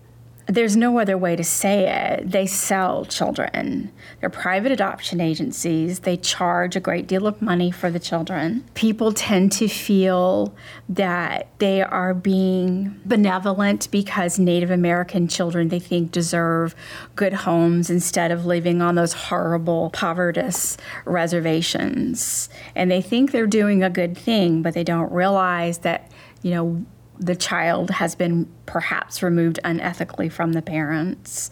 there's 0.46 0.76
no 0.76 0.98
other 0.98 1.16
way 1.16 1.36
to 1.36 1.44
say 1.44 1.88
it. 1.88 2.30
They 2.30 2.46
sell 2.46 3.06
children. 3.06 3.90
They're 4.20 4.28
private 4.28 4.72
adoption 4.72 5.20
agencies. 5.20 6.00
They 6.00 6.18
charge 6.18 6.76
a 6.76 6.80
great 6.80 7.06
deal 7.06 7.26
of 7.26 7.40
money 7.40 7.70
for 7.70 7.90
the 7.90 7.98
children. 7.98 8.64
People 8.74 9.12
tend 9.12 9.52
to 9.52 9.68
feel 9.68 10.54
that 10.88 11.48
they 11.60 11.80
are 11.80 12.12
being 12.12 13.00
benevolent 13.06 13.90
because 13.90 14.38
Native 14.38 14.70
American 14.70 15.28
children 15.28 15.68
they 15.68 15.80
think 15.80 16.12
deserve 16.12 16.74
good 17.16 17.32
homes 17.32 17.88
instead 17.88 18.30
of 18.30 18.44
living 18.44 18.82
on 18.82 18.96
those 18.96 19.14
horrible, 19.14 19.90
povertous 19.90 20.76
reservations. 21.06 22.50
And 22.74 22.90
they 22.90 23.00
think 23.00 23.30
they're 23.30 23.46
doing 23.46 23.82
a 23.82 23.90
good 23.90 24.16
thing, 24.16 24.60
but 24.60 24.74
they 24.74 24.84
don't 24.84 25.10
realize 25.10 25.78
that, 25.78 26.10
you 26.42 26.50
know, 26.50 26.84
the 27.18 27.36
child 27.36 27.90
has 27.90 28.14
been 28.14 28.48
perhaps 28.66 29.22
removed 29.22 29.60
unethically 29.64 30.30
from 30.30 30.52
the 30.52 30.62
parents. 30.62 31.50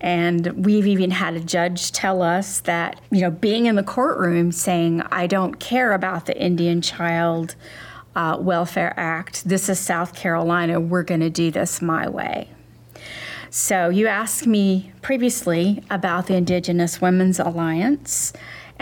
And 0.00 0.64
we've 0.64 0.86
even 0.86 1.12
had 1.12 1.34
a 1.34 1.40
judge 1.40 1.92
tell 1.92 2.22
us 2.22 2.60
that, 2.60 3.00
you 3.10 3.20
know, 3.20 3.30
being 3.30 3.66
in 3.66 3.76
the 3.76 3.84
courtroom 3.84 4.50
saying, 4.50 5.02
I 5.12 5.28
don't 5.28 5.60
care 5.60 5.92
about 5.92 6.26
the 6.26 6.36
Indian 6.36 6.82
Child 6.82 7.54
uh, 8.14 8.36
Welfare 8.40 8.92
Act, 8.96 9.48
this 9.48 9.68
is 9.68 9.78
South 9.78 10.14
Carolina, 10.14 10.80
we're 10.80 11.02
going 11.02 11.20
to 11.20 11.30
do 11.30 11.50
this 11.50 11.80
my 11.80 12.08
way. 12.08 12.48
So, 13.48 13.90
you 13.90 14.06
asked 14.06 14.46
me 14.46 14.92
previously 15.02 15.82
about 15.90 16.26
the 16.26 16.34
Indigenous 16.34 17.00
Women's 17.00 17.38
Alliance 17.38 18.32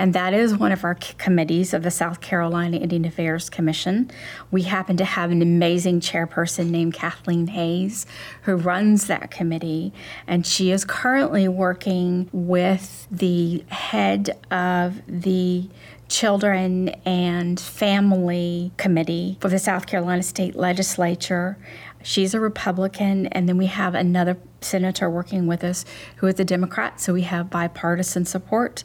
and 0.01 0.15
that 0.15 0.33
is 0.33 0.57
one 0.57 0.73
of 0.73 0.83
our 0.83 0.95
committees 0.95 1.75
of 1.75 1.83
the 1.83 1.91
South 1.91 2.23
Carolina 2.23 2.79
Indian 2.79 3.05
Affairs 3.05 3.51
Commission. 3.51 4.11
We 4.51 4.63
happen 4.63 4.97
to 4.97 5.05
have 5.05 5.31
an 5.31 5.43
amazing 5.43 6.01
chairperson 6.01 6.71
named 6.71 6.95
Kathleen 6.95 7.49
Hayes 7.49 8.07
who 8.45 8.57
runs 8.57 9.09
that 9.09 9.31
committee, 9.31 9.93
and 10.27 10.47
she 10.47 10.71
is 10.71 10.87
currently 10.87 11.49
working 11.49 12.31
with 12.33 13.07
the 13.11 13.63
head 13.69 14.39
of 14.51 15.03
the 15.07 15.69
Children 16.09 16.89
and 17.05 17.61
Family 17.61 18.73
Committee 18.79 19.37
for 19.39 19.49
the 19.49 19.59
South 19.59 19.87
Carolina 19.87 20.23
State 20.23 20.57
Legislature. 20.57 21.59
She's 22.03 22.35
a 22.35 22.41
Republican, 22.41 23.27
and 23.29 23.49
then 23.49 23.57
we 23.57 23.67
have 23.67 23.95
another 23.95 24.39
senator 24.61 25.11
working 25.11 25.47
with 25.47 25.63
us 25.63 25.85
who 26.17 26.27
is 26.27 26.41
a 26.41 26.45
Democrat, 26.45 27.01
so 27.01 27.13
we 27.13 27.23
have 27.23 27.51
bipartisan 27.51 28.25
support 28.25 28.85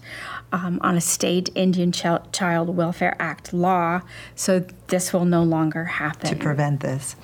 um, 0.52 0.80
on 0.82 0.96
a 0.96 1.02
state 1.02 1.50
Indian 1.56 1.92
Ch- 1.92 2.32
Child 2.32 2.76
Welfare 2.76 3.16
Act 3.20 3.54
law, 3.54 4.02
so 4.36 4.66
this 4.88 5.14
will 5.14 5.26
no 5.26 5.44
longer 5.44 5.86
happen. 5.86 6.30
To 6.30 6.36
prevent 6.36 6.82
this. 6.82 7.16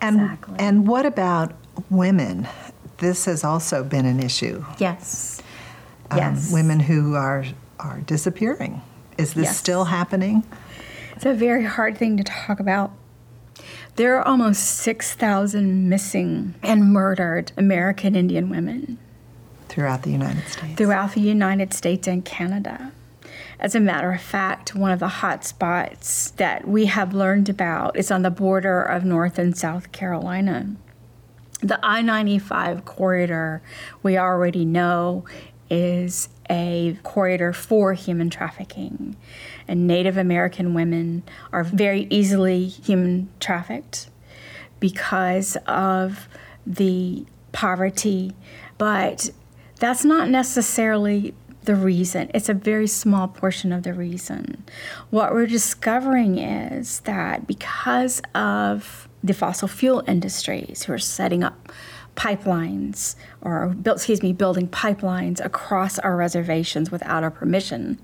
And, 0.00 0.20
exactly. 0.20 0.56
and 0.58 0.86
what 0.86 1.06
about 1.06 1.52
women? 1.88 2.48
This 2.98 3.24
has 3.24 3.44
also 3.44 3.82
been 3.82 4.06
an 4.06 4.20
issue. 4.20 4.64
Yes. 4.78 5.42
Um, 6.10 6.18
yes. 6.18 6.52
Women 6.52 6.80
who 6.80 7.14
are, 7.14 7.44
are 7.78 8.00
disappearing. 8.00 8.82
Is 9.18 9.34
this 9.34 9.46
yes. 9.46 9.56
still 9.56 9.84
happening? 9.84 10.44
It's 11.16 11.26
a 11.26 11.34
very 11.34 11.64
hard 11.64 11.98
thing 11.98 12.16
to 12.16 12.24
talk 12.24 12.60
about 12.60 12.92
there 14.00 14.16
are 14.16 14.26
almost 14.26 14.64
6,000 14.78 15.86
missing 15.86 16.54
and 16.62 16.90
murdered 16.90 17.52
American 17.58 18.16
Indian 18.16 18.48
women. 18.48 18.96
Throughout 19.68 20.04
the 20.04 20.10
United 20.10 20.48
States. 20.48 20.74
Throughout 20.76 21.12
the 21.12 21.20
United 21.20 21.74
States 21.74 22.08
and 22.08 22.24
Canada. 22.24 22.92
As 23.58 23.74
a 23.74 23.80
matter 23.80 24.10
of 24.10 24.22
fact, 24.22 24.74
one 24.74 24.90
of 24.90 25.00
the 25.00 25.08
hot 25.08 25.44
spots 25.44 26.30
that 26.30 26.66
we 26.66 26.86
have 26.86 27.12
learned 27.12 27.50
about 27.50 27.94
is 27.94 28.10
on 28.10 28.22
the 28.22 28.30
border 28.30 28.80
of 28.80 29.04
North 29.04 29.38
and 29.38 29.54
South 29.54 29.92
Carolina. 29.92 30.76
The 31.60 31.78
I 31.82 32.00
95 32.00 32.86
corridor, 32.86 33.60
we 34.02 34.16
already 34.16 34.64
know, 34.64 35.26
is 35.68 36.30
a 36.50 36.98
corridor 37.04 37.52
for 37.52 37.94
human 37.94 38.28
trafficking. 38.28 39.16
And 39.68 39.86
Native 39.86 40.16
American 40.16 40.74
women 40.74 41.22
are 41.52 41.64
very 41.64 42.06
easily 42.10 42.66
human 42.66 43.30
trafficked 43.38 44.10
because 44.80 45.56
of 45.66 46.28
the 46.66 47.24
poverty. 47.52 48.34
But 48.76 49.30
that's 49.78 50.04
not 50.04 50.28
necessarily 50.28 51.34
the 51.64 51.74
reason. 51.74 52.30
It's 52.34 52.48
a 52.48 52.54
very 52.54 52.86
small 52.86 53.28
portion 53.28 53.72
of 53.72 53.82
the 53.82 53.92
reason. 53.92 54.64
What 55.10 55.32
we're 55.32 55.46
discovering 55.46 56.38
is 56.38 57.00
that 57.00 57.46
because 57.46 58.20
of 58.34 59.08
the 59.22 59.34
fossil 59.34 59.68
fuel 59.68 60.02
industries 60.08 60.84
who 60.84 60.92
are 60.94 60.98
setting 60.98 61.44
up 61.44 61.70
pipelines 62.16 63.16
or 63.40 63.68
built, 63.68 63.98
excuse 63.98 64.22
me, 64.22 64.32
building 64.32 64.68
pipelines 64.68 65.44
across 65.44 65.98
our 65.98 66.16
reservations 66.16 66.90
without 66.90 67.22
our 67.22 67.30
permission 67.30 67.98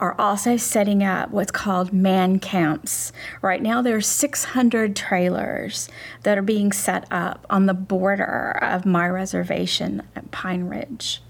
are 0.00 0.14
also 0.18 0.56
setting 0.56 1.02
up 1.02 1.30
what's 1.30 1.50
called 1.50 1.92
man 1.92 2.38
camps. 2.38 3.12
Right 3.42 3.60
now, 3.60 3.82
there 3.82 3.96
are 3.96 4.00
600 4.00 4.94
trailers 4.94 5.88
that 6.22 6.38
are 6.38 6.42
being 6.42 6.72
set 6.72 7.06
up 7.10 7.46
on 7.50 7.66
the 7.66 7.74
border 7.74 8.58
of 8.62 8.86
my 8.86 9.08
reservation 9.08 10.02
at 10.14 10.30
Pine 10.30 10.64
Ridge. 10.64 11.20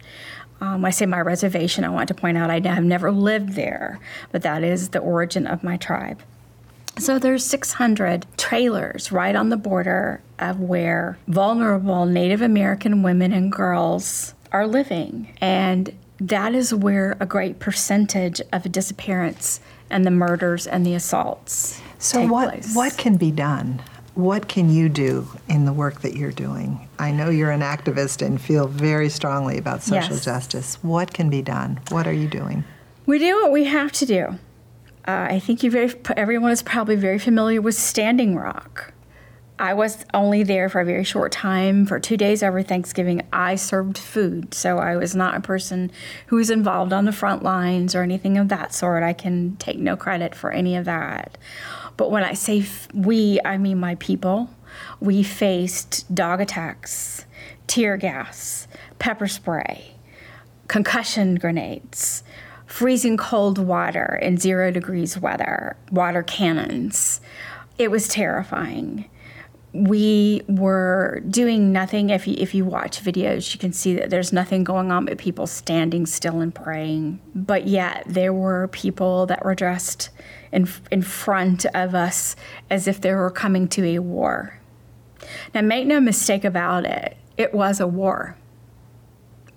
Um, 0.60 0.84
I 0.84 0.90
say 0.90 1.06
my 1.06 1.20
reservation, 1.20 1.84
I 1.84 1.88
want 1.88 2.08
to 2.08 2.14
point 2.14 2.36
out 2.36 2.50
I 2.50 2.60
have 2.68 2.84
never 2.84 3.12
lived 3.12 3.54
there, 3.54 4.00
but 4.32 4.42
that 4.42 4.64
is 4.64 4.90
the 4.90 4.98
origin 4.98 5.46
of 5.46 5.62
my 5.62 5.76
tribe. 5.76 6.22
So 6.98 7.18
there's 7.18 7.44
600 7.44 8.26
trailers 8.36 9.12
right 9.12 9.34
on 9.36 9.48
the 9.48 9.56
border 9.56 10.20
of 10.38 10.60
where 10.60 11.18
vulnerable 11.28 12.06
Native 12.06 12.42
American 12.42 13.02
women 13.02 13.32
and 13.32 13.50
girls 13.52 14.34
are 14.52 14.66
living. 14.66 15.32
And 15.40 15.94
that 16.20 16.54
is 16.54 16.74
where 16.74 17.16
a 17.20 17.26
great 17.26 17.60
percentage 17.60 18.40
of 18.52 18.70
disappearance 18.72 19.60
and 19.90 20.04
the 20.04 20.10
murders 20.10 20.66
and 20.66 20.84
the 20.84 20.94
assaults 20.94 21.80
so 21.98 22.18
take 22.20 22.30
what 22.30 22.48
place. 22.50 22.74
what 22.74 22.96
can 22.98 23.16
be 23.16 23.30
done 23.30 23.80
what 24.14 24.48
can 24.48 24.68
you 24.70 24.88
do 24.88 25.26
in 25.48 25.64
the 25.64 25.72
work 25.72 26.00
that 26.02 26.14
you're 26.16 26.32
doing 26.32 26.86
i 26.98 27.10
know 27.10 27.30
you're 27.30 27.50
an 27.52 27.60
activist 27.62 28.24
and 28.24 28.40
feel 28.40 28.66
very 28.66 29.08
strongly 29.08 29.56
about 29.56 29.82
social 29.82 30.14
Yes. 30.14 30.24
justice 30.24 30.78
what 30.82 31.14
can 31.14 31.30
be 31.30 31.40
done 31.40 31.80
what 31.90 32.06
are 32.06 32.12
you 32.12 32.28
doing 32.28 32.64
we 33.06 33.18
do 33.18 33.36
what 33.36 33.50
we 33.52 33.64
have 33.64 33.92
to 33.92 34.04
do 34.06 34.38
uh, 35.08 35.26
i 35.30 35.38
think 35.38 35.62
you 35.62 35.70
very 35.70 35.92
everyone 36.16 36.52
is 36.52 36.62
probably 36.62 36.96
very 36.96 37.18
familiar 37.18 37.60
with 37.60 37.74
standing 37.74 38.36
rock 38.36 38.92
I 39.60 39.74
was 39.74 40.04
only 40.14 40.44
there 40.44 40.68
for 40.68 40.80
a 40.80 40.84
very 40.84 41.02
short 41.02 41.32
time. 41.32 41.84
For 41.84 41.98
two 41.98 42.16
days 42.16 42.42
over 42.42 42.62
Thanksgiving, 42.62 43.26
I 43.32 43.56
served 43.56 43.98
food. 43.98 44.54
So 44.54 44.78
I 44.78 44.96
was 44.96 45.16
not 45.16 45.36
a 45.36 45.40
person 45.40 45.90
who 46.26 46.36
was 46.36 46.50
involved 46.50 46.92
on 46.92 47.06
the 47.06 47.12
front 47.12 47.42
lines 47.42 47.94
or 47.94 48.02
anything 48.02 48.38
of 48.38 48.48
that 48.50 48.72
sort. 48.72 49.02
I 49.02 49.12
can 49.12 49.56
take 49.56 49.78
no 49.78 49.96
credit 49.96 50.34
for 50.36 50.52
any 50.52 50.76
of 50.76 50.84
that. 50.84 51.36
But 51.96 52.12
when 52.12 52.22
I 52.22 52.34
say 52.34 52.64
we, 52.94 53.40
I 53.44 53.58
mean 53.58 53.80
my 53.80 53.96
people. 53.96 54.50
We 55.00 55.24
faced 55.24 56.14
dog 56.14 56.40
attacks, 56.40 57.24
tear 57.66 57.96
gas, 57.96 58.68
pepper 59.00 59.26
spray, 59.26 59.96
concussion 60.68 61.34
grenades, 61.34 62.22
freezing 62.78 63.16
cold 63.16 63.58
water 63.58 64.18
in 64.22 64.38
zero 64.38 64.70
degrees 64.70 65.18
weather, 65.18 65.76
water 65.90 66.22
cannons. 66.22 67.20
It 67.76 67.90
was 67.90 68.06
terrifying 68.06 69.08
we 69.72 70.42
were 70.48 71.22
doing 71.28 71.72
nothing. 71.72 72.10
If 72.10 72.26
you 72.26 72.34
if 72.38 72.54
you 72.54 72.64
watch 72.64 73.02
videos, 73.02 73.52
you 73.52 73.60
can 73.60 73.72
see 73.72 73.94
that 73.94 74.10
there's 74.10 74.32
nothing 74.32 74.64
going 74.64 74.90
on 74.90 75.04
but 75.04 75.18
people 75.18 75.46
standing 75.46 76.06
still 76.06 76.40
and 76.40 76.54
praying. 76.54 77.20
But 77.34 77.66
yet 77.66 78.04
there 78.06 78.32
were 78.32 78.68
people 78.68 79.26
that 79.26 79.44
were 79.44 79.54
dressed 79.54 80.10
in 80.52 80.68
in 80.90 81.02
front 81.02 81.66
of 81.74 81.94
us 81.94 82.34
as 82.70 82.88
if 82.88 83.00
they 83.00 83.12
were 83.12 83.30
coming 83.30 83.68
to 83.68 83.84
a 83.84 83.98
war. 83.98 84.58
Now, 85.54 85.60
make 85.60 85.86
no 85.86 86.00
mistake 86.00 86.44
about 86.44 86.84
it, 86.84 87.16
it 87.36 87.52
was 87.52 87.80
a 87.80 87.86
war. 87.86 88.36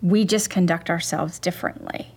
We 0.02 0.26
just 0.26 0.50
conduct 0.50 0.90
ourselves 0.90 1.40
differently. 1.40 2.12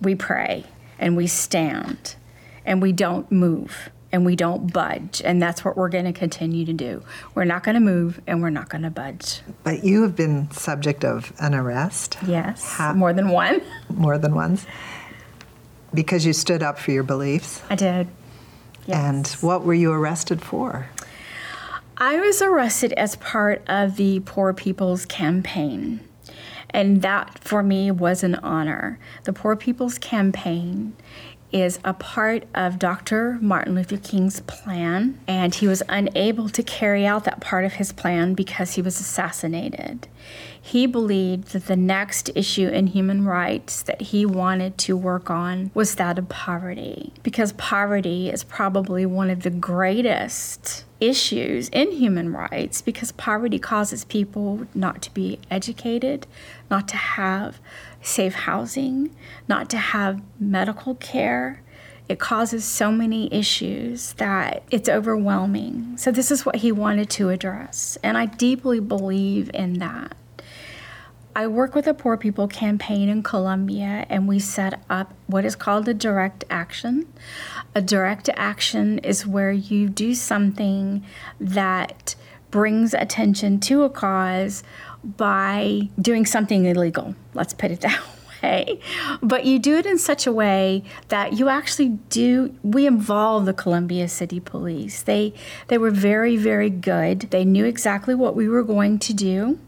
We 0.00 0.14
pray 0.14 0.64
and 0.98 1.16
we 1.16 1.26
stand 1.26 2.16
and 2.64 2.80
we 2.82 2.92
don't 2.92 3.30
move 3.30 3.90
and 4.12 4.24
we 4.24 4.36
don't 4.36 4.72
budge. 4.72 5.20
And 5.24 5.42
that's 5.42 5.64
what 5.64 5.76
we're 5.76 5.88
going 5.88 6.04
to 6.04 6.12
continue 6.12 6.64
to 6.64 6.72
do. 6.72 7.02
We're 7.34 7.44
not 7.44 7.64
going 7.64 7.74
to 7.74 7.80
move 7.80 8.20
and 8.26 8.40
we're 8.40 8.50
not 8.50 8.68
going 8.68 8.82
to 8.82 8.90
budge. 8.90 9.40
but 9.62 9.84
you 9.84 10.02
have 10.02 10.14
been 10.16 10.50
subject 10.52 11.04
of 11.04 11.32
an 11.40 11.54
arrest 11.54 12.16
Yes. 12.26 12.64
How- 12.74 12.92
More 12.94 13.12
than 13.12 13.28
one. 13.30 13.60
more 13.90 14.16
than 14.18 14.34
once 14.34 14.66
because 15.94 16.26
you 16.26 16.32
stood 16.32 16.62
up 16.62 16.78
for 16.78 16.90
your 16.92 17.02
beliefs 17.02 17.62
I 17.70 17.74
did. 17.74 18.08
Yes. 18.86 18.96
and 18.96 19.26
what 19.42 19.64
were 19.64 19.74
you 19.74 19.92
arrested 19.92 20.40
for 20.42 20.88
I 21.98 22.20
was 22.20 22.42
arrested 22.42 22.92
as 22.92 23.16
part 23.16 23.62
of 23.66 23.96
the 23.96 24.20
Poor 24.20 24.52
People's 24.52 25.06
Campaign. 25.06 26.00
And 26.76 27.00
that 27.00 27.38
for 27.38 27.62
me 27.62 27.90
was 27.90 28.22
an 28.22 28.34
honor. 28.34 28.98
The 29.24 29.32
Poor 29.32 29.56
People's 29.56 29.96
Campaign 29.96 30.94
is 31.50 31.78
a 31.86 31.94
part 31.94 32.44
of 32.54 32.78
Dr. 32.78 33.38
Martin 33.40 33.74
Luther 33.74 33.96
King's 33.96 34.40
plan, 34.40 35.18
and 35.26 35.54
he 35.54 35.66
was 35.66 35.82
unable 35.88 36.50
to 36.50 36.62
carry 36.62 37.06
out 37.06 37.24
that 37.24 37.40
part 37.40 37.64
of 37.64 37.74
his 37.74 37.92
plan 37.92 38.34
because 38.34 38.74
he 38.74 38.82
was 38.82 39.00
assassinated. 39.00 40.06
He 40.66 40.88
believed 40.88 41.52
that 41.52 41.66
the 41.66 41.76
next 41.76 42.28
issue 42.34 42.66
in 42.66 42.88
human 42.88 43.24
rights 43.24 43.82
that 43.82 44.02
he 44.02 44.26
wanted 44.26 44.76
to 44.78 44.96
work 44.96 45.30
on 45.30 45.70
was 45.74 45.94
that 45.94 46.18
of 46.18 46.28
poverty, 46.28 47.12
because 47.22 47.52
poverty 47.52 48.28
is 48.30 48.42
probably 48.42 49.06
one 49.06 49.30
of 49.30 49.44
the 49.44 49.50
greatest 49.50 50.84
issues 50.98 51.68
in 51.68 51.92
human 51.92 52.32
rights 52.32 52.82
because 52.82 53.12
poverty 53.12 53.60
causes 53.60 54.04
people 54.06 54.66
not 54.74 55.02
to 55.02 55.14
be 55.14 55.38
educated, 55.52 56.26
not 56.68 56.88
to 56.88 56.96
have 56.96 57.60
safe 58.02 58.34
housing, 58.34 59.14
not 59.46 59.70
to 59.70 59.78
have 59.78 60.20
medical 60.40 60.96
care. 60.96 61.62
It 62.08 62.18
causes 62.18 62.64
so 62.64 62.90
many 62.90 63.32
issues 63.32 64.14
that 64.14 64.64
it's 64.72 64.88
overwhelming. 64.88 65.96
So, 65.96 66.10
this 66.10 66.32
is 66.32 66.44
what 66.44 66.56
he 66.56 66.72
wanted 66.72 67.08
to 67.10 67.28
address. 67.28 67.96
And 68.02 68.18
I 68.18 68.26
deeply 68.26 68.80
believe 68.80 69.48
in 69.54 69.74
that. 69.74 70.16
I 71.36 71.46
work 71.48 71.74
with 71.74 71.86
a 71.86 71.92
poor 71.92 72.16
people 72.16 72.48
campaign 72.48 73.10
in 73.10 73.22
Columbia, 73.22 74.06
and 74.08 74.26
we 74.26 74.38
set 74.38 74.82
up 74.88 75.12
what 75.26 75.44
is 75.44 75.54
called 75.54 75.86
a 75.86 75.92
direct 75.92 76.46
action. 76.48 77.12
A 77.74 77.82
direct 77.82 78.30
action 78.36 78.98
is 79.00 79.26
where 79.26 79.52
you 79.52 79.90
do 79.90 80.14
something 80.14 81.04
that 81.38 82.14
brings 82.50 82.94
attention 82.94 83.60
to 83.60 83.82
a 83.82 83.90
cause 83.90 84.62
by 85.04 85.90
doing 86.00 86.24
something 86.24 86.64
illegal. 86.64 87.14
Let's 87.34 87.52
put 87.52 87.70
it 87.70 87.80
that 87.82 88.02
way. 88.42 88.80
But 89.20 89.44
you 89.44 89.58
do 89.58 89.76
it 89.76 89.84
in 89.84 89.98
such 89.98 90.26
a 90.26 90.32
way 90.32 90.84
that 91.08 91.34
you 91.34 91.50
actually 91.50 91.98
do 92.08 92.54
we 92.62 92.86
involve 92.86 93.44
the 93.44 93.52
Columbia 93.52 94.08
City 94.08 94.40
Police. 94.40 95.02
They 95.02 95.34
they 95.68 95.76
were 95.76 95.90
very 95.90 96.38
very 96.38 96.70
good. 96.70 97.28
They 97.30 97.44
knew 97.44 97.66
exactly 97.66 98.14
what 98.14 98.34
we 98.34 98.48
were 98.48 98.62
going 98.62 98.98
to 99.00 99.12
do. 99.12 99.58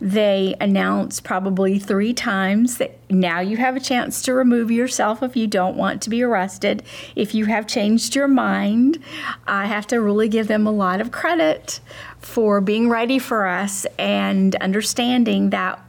They 0.00 0.54
announced 0.60 1.24
probably 1.24 1.78
three 1.78 2.14
times 2.14 2.78
that 2.78 2.98
now 3.10 3.40
you 3.40 3.56
have 3.56 3.76
a 3.76 3.80
chance 3.80 4.22
to 4.22 4.32
remove 4.32 4.70
yourself 4.70 5.22
if 5.22 5.36
you 5.36 5.46
don't 5.46 5.76
want 5.76 6.02
to 6.02 6.10
be 6.10 6.22
arrested. 6.22 6.82
If 7.16 7.34
you 7.34 7.46
have 7.46 7.66
changed 7.66 8.14
your 8.14 8.28
mind, 8.28 9.02
I 9.46 9.66
have 9.66 9.86
to 9.88 10.00
really 10.00 10.28
give 10.28 10.48
them 10.48 10.66
a 10.66 10.72
lot 10.72 11.00
of 11.00 11.10
credit 11.10 11.80
for 12.20 12.60
being 12.60 12.88
ready 12.88 13.18
for 13.18 13.46
us 13.46 13.86
and 13.98 14.54
understanding 14.56 15.50
that 15.50 15.80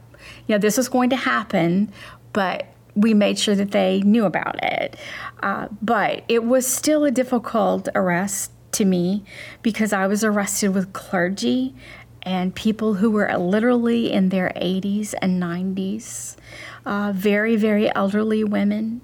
you 0.46 0.54
know 0.54 0.58
this 0.58 0.76
was 0.76 0.88
going 0.88 1.10
to 1.10 1.16
happen, 1.16 1.92
but 2.32 2.66
we 2.96 3.14
made 3.14 3.38
sure 3.38 3.54
that 3.54 3.70
they 3.70 4.00
knew 4.02 4.24
about 4.24 4.62
it. 4.62 4.96
Uh, 5.42 5.68
but 5.80 6.24
it 6.28 6.44
was 6.44 6.66
still 6.66 7.04
a 7.04 7.10
difficult 7.10 7.88
arrest 7.94 8.50
to 8.72 8.84
me 8.84 9.24
because 9.62 9.92
I 9.92 10.06
was 10.06 10.22
arrested 10.22 10.74
with 10.74 10.92
clergy 10.92 11.74
and 12.22 12.54
people 12.54 12.94
who 12.94 13.10
were 13.10 13.34
literally 13.36 14.12
in 14.12 14.28
their 14.28 14.52
80s 14.56 15.14
and 15.20 15.42
90s, 15.42 16.36
uh, 16.84 17.12
very, 17.14 17.56
very 17.56 17.94
elderly 17.94 18.44
women. 18.44 19.00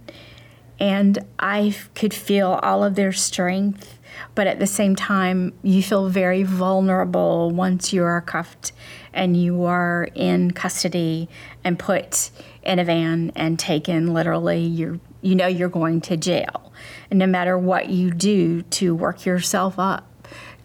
And 0.79 1.19
I 1.39 1.75
could 1.95 2.13
feel 2.13 2.61
all 2.63 2.85
of 2.85 2.95
their 2.95 3.13
strength, 3.13 3.99
but 4.35 4.47
at 4.47 4.59
the 4.59 4.67
same 4.67 4.95
time, 4.95 5.55
you 5.63 5.83
feel 5.83 6.09
very 6.09 6.43
vulnerable 6.43 7.51
once 7.51 7.93
you 7.93 8.05
are 8.05 8.21
cuffed 8.21 8.73
and 9.15 9.37
you 9.37 9.65
are 9.65 10.09
in 10.15 10.51
custody 10.51 11.29
and 11.65 11.79
put 11.79 12.31
in 12.63 12.79
a 12.79 12.85
van 12.85 13.33
and 13.35 13.59
taken 13.59 14.13
literally. 14.13 14.61
You 14.61 15.01
you 15.23 15.35
know 15.35 15.47
you're 15.47 15.71
going 15.71 16.03
to 16.03 16.17
jail, 16.17 16.73
and 17.11 17.19
no 17.19 17.27
matter 17.27 17.57
what 17.57 17.89
you 17.89 18.11
do 18.11 18.63
to 18.63 18.95
work 18.95 19.25
yourself 19.25 19.79
up 19.79 20.07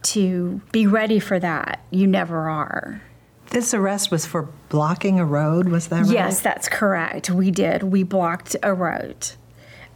to 0.03 0.61
be 0.71 0.87
ready 0.87 1.19
for 1.19 1.39
that. 1.39 1.83
You 1.91 2.07
never 2.07 2.49
are. 2.49 3.01
This 3.51 3.73
arrest 3.73 4.11
was 4.11 4.25
for 4.25 4.47
blocking 4.69 5.19
a 5.19 5.25
road, 5.25 5.67
was 5.67 5.87
that 5.87 6.03
right? 6.03 6.11
Yes, 6.11 6.41
that's 6.41 6.69
correct. 6.69 7.29
We 7.29 7.51
did. 7.51 7.83
We 7.83 8.03
blocked 8.03 8.55
a 8.63 8.73
road 8.73 9.31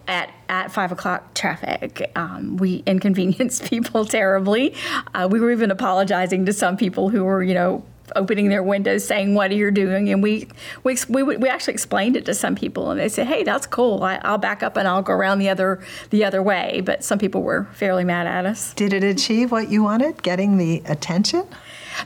at, 0.07 0.29
at 0.49 0.71
five 0.71 0.91
o'clock 0.91 1.33
traffic. 1.33 2.11
Um, 2.15 2.57
we 2.57 2.83
inconvenienced 2.85 3.63
people 3.69 4.05
terribly. 4.05 4.75
Uh, 5.13 5.27
we 5.31 5.39
were 5.39 5.51
even 5.51 5.71
apologizing 5.71 6.45
to 6.45 6.53
some 6.53 6.75
people 6.75 7.09
who 7.09 7.23
were, 7.23 7.41
you 7.41 7.53
know, 7.53 7.85
opening 8.15 8.49
their 8.49 8.63
windows 8.63 9.05
saying 9.05 9.35
what 9.35 9.51
are 9.51 9.55
you 9.55 9.71
doing? 9.71 10.09
And 10.09 10.21
we 10.21 10.47
we, 10.83 10.97
we, 11.09 11.23
we 11.23 11.49
actually 11.49 11.73
explained 11.73 12.15
it 12.15 12.25
to 12.25 12.33
some 12.33 12.55
people 12.55 12.91
and 12.91 12.99
they 12.99 13.09
said 13.09 13.27
hey 13.27 13.43
that's 13.43 13.67
cool. 13.67 14.03
I, 14.03 14.19
will 14.29 14.37
back 14.37 14.63
up 14.63 14.77
and 14.77 14.87
i'll 14.87 15.01
go 15.01 15.13
around 15.13 15.39
the 15.39 15.49
other 15.49 15.83
the 16.09 16.23
other 16.23 16.41
way. 16.41 16.81
But 16.83 17.03
some 17.03 17.19
people 17.19 17.41
were 17.41 17.67
fairly 17.73 18.03
mad 18.03 18.27
at 18.27 18.45
us. 18.45 18.73
Did 18.73 18.93
it 18.93 19.03
achieve 19.03 19.51
what 19.51 19.69
you 19.69 19.83
wanted 19.83 20.23
getting 20.23 20.57
the 20.57 20.81
attention? 20.85 21.47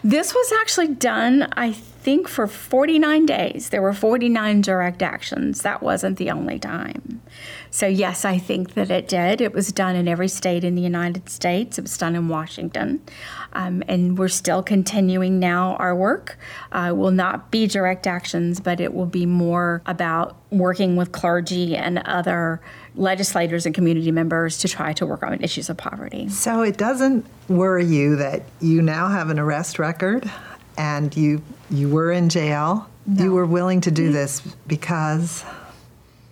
This 0.04 0.34
was 0.34 0.52
actually 0.62 0.90
done 0.90 1.48
i 1.54 1.72
think 1.72 2.30
for 2.30 2.48
49 2.48 3.26
days. 3.26 3.70
There 3.70 3.82
were 3.82 3.94
49 3.94 4.62
direct 4.62 5.02
actions. 5.02 5.64
That 5.64 5.84
wasn't 5.84 6.18
the 6.18 6.32
only 6.32 6.58
time 6.58 7.22
so, 7.72 7.86
yes, 7.86 8.26
I 8.26 8.38
think 8.38 8.74
that 8.74 8.90
it 8.90 9.08
did. 9.08 9.42
It 9.42 9.54
was 9.54 9.72
done 9.72 9.96
in 9.96 10.08
every 10.08 10.28
state 10.28 10.64
in 10.64 10.76
the 10.76 10.82
United 10.82 11.30
States, 11.30 11.78
it 11.78 11.84
was 11.84 11.98
done 11.98 12.16
in 12.16 12.28
Washington. 12.28 13.02
Um, 13.54 13.84
and 13.88 14.18
we're 14.18 14.28
still 14.28 14.64
continuing 14.64 15.40
now 15.40 15.76
our 15.76 15.96
work. 15.96 16.38
Uh, 16.72 16.94
will 16.96 17.12
not 17.12 17.52
be 17.52 17.68
direct 17.68 18.08
actions, 18.08 18.60
but 18.60 18.80
it 18.80 18.94
will 18.94 19.06
be 19.06 19.26
more 19.26 19.82
about 19.86 20.36
working 20.52 20.96
with 20.96 21.12
clergy 21.12 21.76
and 21.76 22.00
other 22.00 22.62
legislators 22.96 23.66
and 23.66 23.76
community 23.76 24.12
members 24.12 24.58
to 24.60 24.68
try 24.68 24.94
to 24.94 25.06
work 25.06 25.24
on 25.24 25.42
issues 25.42 25.70
of 25.70 25.78
poverty. 25.78 26.28
So, 26.30 26.62
it 26.64 26.78
doesn't 26.78 27.26
worry 27.48 27.86
you 27.86 28.16
that 28.18 28.44
you 28.60 28.82
now 28.82 29.08
have 29.08 29.30
an 29.30 29.40
arrest 29.40 29.80
record 29.80 30.30
and 30.78 31.16
you, 31.16 31.42
you 31.70 31.90
were 31.90 32.12
in 32.12 32.30
jail. 32.30 32.90
No. 33.06 33.24
You 33.24 33.34
were 33.34 33.46
willing 33.46 33.82
to 33.82 33.92
do 33.92 34.12
this 34.12 34.42
because 34.68 35.44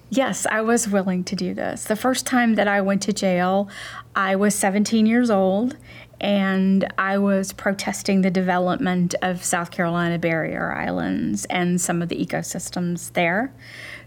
Yes, 0.09 0.45
I 0.49 0.61
was 0.61 0.87
willing 0.87 1.25
to 1.25 1.35
do 1.35 1.53
this. 1.53 1.83
The 1.83 1.95
first 1.97 2.25
time 2.25 2.55
that 2.55 2.67
I 2.67 2.79
went 2.79 3.01
to 3.03 3.13
jail, 3.13 3.69
I 4.15 4.37
was 4.37 4.55
17 4.55 5.05
years 5.05 5.29
old 5.29 5.75
and 6.19 6.91
I 6.97 7.17
was 7.17 7.51
protesting 7.53 8.21
the 8.21 8.31
development 8.31 9.15
of 9.21 9.43
South 9.43 9.69
Carolina 9.69 10.17
barrier 10.17 10.73
islands 10.73 11.45
and 11.45 11.79
some 11.79 12.01
of 12.01 12.09
the 12.09 12.25
ecosystems 12.25 13.11
there. 13.13 13.53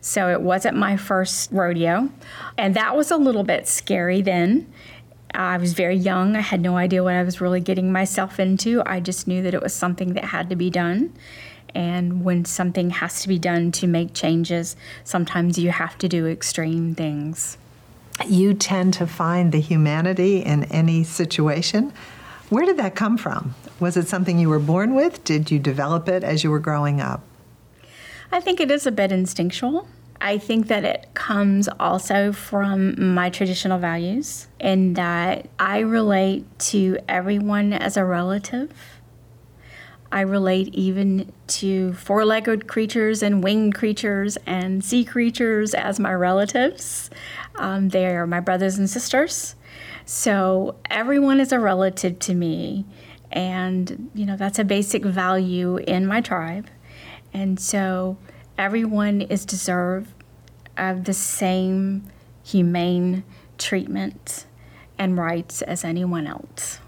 So 0.01 0.31
it 0.31 0.41
wasn't 0.41 0.77
my 0.77 0.97
first 0.97 1.53
rodeo, 1.53 2.09
and 2.57 2.75
that 2.75 2.97
was 2.97 3.11
a 3.11 3.17
little 3.17 3.45
bit 3.45 3.69
scary 3.69 4.23
then. 4.23 4.73
I 5.35 5.59
was 5.59 5.75
very 5.75 5.97
young. 5.97 6.35
I 6.35 6.41
had 6.41 6.61
no 6.61 6.77
idea 6.77 7.05
what 7.05 7.15
I 7.15 7.23
was 7.23 7.41
really 7.41 7.61
getting 7.61 7.93
myself 7.93 8.41
into. 8.41 8.83
I 8.87 8.99
just 9.01 9.29
knew 9.29 9.43
that 9.43 9.55
it 9.55 9.63
was 9.63 9.75
something 9.75 10.15
that 10.15 10.25
had 10.25 10.49
to 10.51 10.57
be 10.57 10.71
done. 10.71 11.13
And 11.75 12.25
when 12.25 12.45
something 12.45 12.91
has 12.91 13.23
to 13.23 13.29
be 13.29 13.39
done 13.39 13.73
to 13.73 13.87
make 13.87 14.15
changes, 14.15 14.77
sometimes 15.05 15.59
you 15.59 15.71
have 15.71 15.97
to 15.99 16.09
do 16.09 16.27
extreme 16.27 16.95
things. 16.95 17.59
You 18.27 18.55
tend 18.55 18.95
to 18.95 19.07
find 19.07 19.53
the 19.53 19.61
humanity 19.61 20.41
in 20.41 20.65
any 20.65 21.05
situation. 21.05 21.93
Where 22.49 22.67
did 22.67 22.77
that 22.79 22.95
come 22.95 23.17
from? 23.17 23.55
Was 23.79 23.97
it 23.97 24.09
something 24.09 24.39
you 24.39 24.49
were 24.49 24.59
born 24.59 24.95
with? 24.95 25.25
Did 25.25 25.51
you 25.51 25.59
develop 25.59 26.09
it 26.09 26.23
as 26.25 26.45
you 26.45 26.51
were 26.51 26.59
growing 26.59 27.01
up? 27.01 27.23
I 28.33 28.41
think 28.41 28.61
it 28.61 28.71
is 28.71 28.87
a 28.87 28.93
bit 28.93 29.11
instinctual. 29.11 29.89
I 30.21 30.37
think 30.37 30.67
that 30.69 30.85
it 30.85 31.09
comes 31.15 31.67
also 31.81 32.33
from 32.33 33.15
my 33.15 33.31
traditional 33.31 33.79
values, 33.79 34.49
in 34.59 34.93
that 34.95 35.49
I 35.59 35.79
relate 35.79 36.45
to 36.71 36.99
everyone 37.09 37.73
as 37.73 37.97
a 37.97 38.05
relative 38.05 38.71
I 40.13 40.23
relate 40.23 40.75
even 40.75 41.33
to 41.49 41.93
four 41.95 42.25
legged 42.25 42.67
creatures 42.67 43.23
and 43.23 43.45
winged 43.45 43.75
creatures 43.75 44.37
and 44.45 44.85
sea 44.85 45.05
creatures 45.05 45.73
as 45.73 46.01
my 46.01 46.13
relatives. 46.13 47.11
Um, 47.57 47.91
they 47.91 48.07
are 48.07 48.27
my 48.27 48.41
brothers 48.41 48.77
and 48.77 48.91
sisters. 48.91 49.55
So 50.05 50.77
everyone 50.91 51.39
is 51.39 51.53
a 51.53 51.61
relative 51.61 52.19
to 52.21 52.35
me. 52.35 52.85
And, 53.31 54.11
you 54.13 54.27
know, 54.27 54.37
that's 54.37 54.59
a 54.59 54.65
basic 54.65 55.05
value 55.05 55.77
in 55.77 56.07
my 56.07 56.21
tribe. 56.21 56.67
And 57.33 57.61
so 57.61 58.17
everyone 58.59 59.21
is 59.21 59.45
deserved 59.45 60.13
of 60.77 61.05
the 61.05 61.15
same 61.15 62.11
humane 62.43 63.23
treatment 63.59 64.47
and 64.99 65.17
rights 65.17 65.63
as 65.63 65.85
anyone 65.85 66.27
else. 66.27 66.81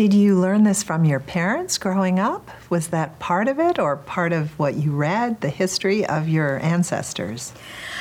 Did 0.00 0.14
you 0.14 0.34
learn 0.34 0.62
this 0.62 0.82
from 0.82 1.04
your 1.04 1.20
parents 1.20 1.76
growing 1.76 2.18
up? 2.18 2.50
Was 2.70 2.88
that 2.88 3.18
part 3.18 3.48
of 3.48 3.58
it 3.58 3.78
or 3.78 3.98
part 3.98 4.32
of 4.32 4.58
what 4.58 4.76
you 4.76 4.92
read, 4.92 5.42
the 5.42 5.50
history 5.50 6.06
of 6.06 6.26
your 6.26 6.58
ancestors? 6.60 7.52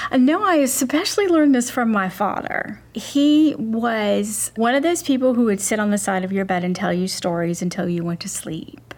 Uh, 0.10 0.16
no, 0.16 0.42
I 0.42 0.56
especially 0.56 1.28
learned 1.28 1.54
this 1.54 1.70
from 1.70 1.92
my 1.92 2.08
father. 2.08 2.82
He 2.94 3.54
was 3.58 4.54
one 4.56 4.76
of 4.76 4.84
those 4.84 5.04
people 5.04 5.34
who 5.34 5.44
would 5.44 5.60
sit 5.60 5.78
on 5.78 5.92
the 5.92 5.98
side 5.98 6.24
of 6.24 6.32
your 6.32 6.46
bed 6.46 6.64
and 6.64 6.74
tell 6.74 6.94
you 6.94 7.10
stories 7.10 7.62
until 7.62 7.90
you 7.90 8.06
went 8.06 8.22
to 8.22 8.30
sleep. 8.30 8.89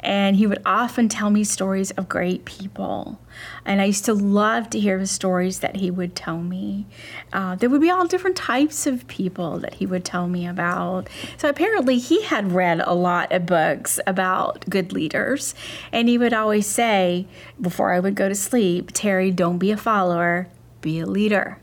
And 0.00 0.36
he 0.36 0.46
would 0.46 0.62
often 0.64 1.08
tell 1.08 1.30
me 1.30 1.44
stories 1.44 1.90
of 1.92 2.08
great 2.08 2.44
people. 2.44 3.20
And 3.64 3.80
I 3.80 3.84
used 3.84 4.06
to 4.06 4.14
love 4.14 4.70
to 4.70 4.80
hear 4.80 4.98
the 4.98 5.06
stories 5.06 5.60
that 5.60 5.76
he 5.76 5.90
would 5.90 6.16
tell 6.16 6.38
me. 6.38 6.86
Uh, 7.32 7.54
there 7.54 7.68
would 7.68 7.80
be 7.80 7.90
all 7.90 8.06
different 8.06 8.36
types 8.36 8.86
of 8.86 9.06
people 9.06 9.58
that 9.58 9.74
he 9.74 9.86
would 9.86 10.04
tell 10.04 10.26
me 10.26 10.46
about. 10.46 11.08
So 11.36 11.48
apparently, 11.48 11.98
he 11.98 12.22
had 12.22 12.52
read 12.52 12.80
a 12.80 12.94
lot 12.94 13.30
of 13.32 13.46
books 13.46 14.00
about 14.06 14.68
good 14.68 14.92
leaders. 14.92 15.54
And 15.92 16.08
he 16.08 16.18
would 16.18 16.32
always 16.32 16.66
say, 16.66 17.26
before 17.60 17.92
I 17.92 18.00
would 18.00 18.14
go 18.14 18.28
to 18.28 18.34
sleep, 18.34 18.90
Terry, 18.92 19.30
don't 19.30 19.58
be 19.58 19.70
a 19.70 19.76
follower, 19.76 20.48
be 20.80 20.98
a 20.98 21.06
leader. 21.06 21.58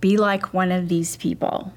Be 0.00 0.16
like 0.16 0.52
one 0.52 0.70
of 0.70 0.88
these 0.88 1.16
people. 1.16 1.72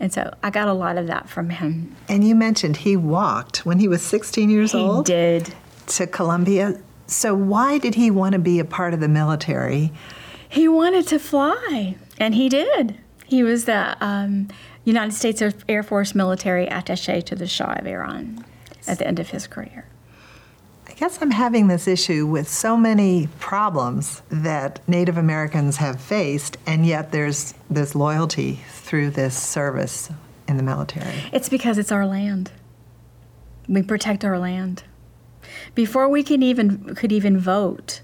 And 0.00 0.12
so 0.12 0.34
I 0.42 0.48
got 0.48 0.66
a 0.66 0.72
lot 0.72 0.96
of 0.96 1.06
that 1.08 1.28
from 1.28 1.50
him. 1.50 1.94
And 2.08 2.26
you 2.26 2.34
mentioned 2.34 2.78
he 2.78 2.96
walked 2.96 3.66
when 3.66 3.78
he 3.78 3.86
was 3.86 4.02
16 4.02 4.48
years 4.48 4.72
he 4.72 4.78
old? 4.78 5.06
He 5.06 5.12
did. 5.12 5.54
To 5.88 6.06
Columbia. 6.06 6.80
So 7.06 7.34
why 7.34 7.78
did 7.78 7.94
he 7.94 8.10
want 8.10 8.32
to 8.32 8.38
be 8.38 8.58
a 8.58 8.64
part 8.64 8.94
of 8.94 9.00
the 9.00 9.08
military? 9.08 9.92
He 10.48 10.66
wanted 10.66 11.06
to 11.08 11.18
fly, 11.18 11.96
and 12.18 12.34
he 12.34 12.48
did. 12.48 12.98
He 13.26 13.42
was 13.42 13.66
the 13.66 13.96
um, 14.04 14.48
United 14.84 15.12
States 15.12 15.42
Air 15.68 15.82
Force 15.82 16.14
military 16.14 16.66
attache 16.66 17.20
to 17.22 17.36
the 17.36 17.46
Shah 17.46 17.74
of 17.78 17.86
Iran 17.86 18.44
at 18.88 18.98
the 18.98 19.06
end 19.06 19.20
of 19.20 19.30
his 19.30 19.46
career. 19.46 19.86
Guess 21.00 21.22
I'm 21.22 21.30
having 21.30 21.68
this 21.68 21.88
issue 21.88 22.26
with 22.26 22.46
so 22.46 22.76
many 22.76 23.30
problems 23.38 24.20
that 24.28 24.86
Native 24.86 25.16
Americans 25.16 25.78
have 25.78 25.98
faced, 25.98 26.58
and 26.66 26.84
yet 26.84 27.10
there's 27.10 27.54
this 27.70 27.94
loyalty 27.94 28.60
through 28.68 29.08
this 29.08 29.34
service 29.34 30.10
in 30.46 30.58
the 30.58 30.62
military. 30.62 31.14
It's 31.32 31.48
because 31.48 31.78
it's 31.78 31.90
our 31.90 32.04
land. 32.04 32.52
We 33.66 33.82
protect 33.82 34.26
our 34.26 34.38
land. 34.38 34.82
Before 35.74 36.06
we 36.06 36.22
can 36.22 36.42
even 36.42 36.94
could 36.94 37.12
even 37.12 37.38
vote, 37.38 38.02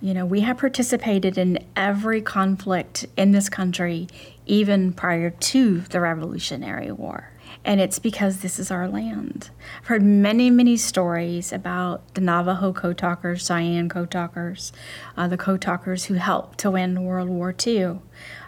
you 0.00 0.14
know, 0.14 0.24
we 0.24 0.40
have 0.40 0.56
participated 0.56 1.36
in 1.36 1.62
every 1.76 2.22
conflict 2.22 3.04
in 3.18 3.32
this 3.32 3.50
country, 3.50 4.08
even 4.46 4.94
prior 4.94 5.28
to 5.28 5.80
the 5.80 6.00
Revolutionary 6.00 6.92
War. 6.92 7.30
And 7.68 7.82
it's 7.82 7.98
because 7.98 8.38
this 8.38 8.58
is 8.58 8.70
our 8.70 8.88
land. 8.88 9.50
I've 9.82 9.88
heard 9.88 10.02
many, 10.02 10.48
many 10.48 10.78
stories 10.78 11.52
about 11.52 12.14
the 12.14 12.22
Navajo 12.22 12.72
code 12.72 12.96
talkers, 12.96 13.46
Cheyenne 13.46 13.90
code 13.90 14.10
talkers, 14.10 14.72
uh, 15.18 15.28
the 15.28 15.36
code 15.36 15.60
talkers 15.60 16.06
who 16.06 16.14
helped 16.14 16.56
to 16.60 16.70
win 16.70 17.04
World 17.04 17.28
War 17.28 17.54
II. 17.66 17.98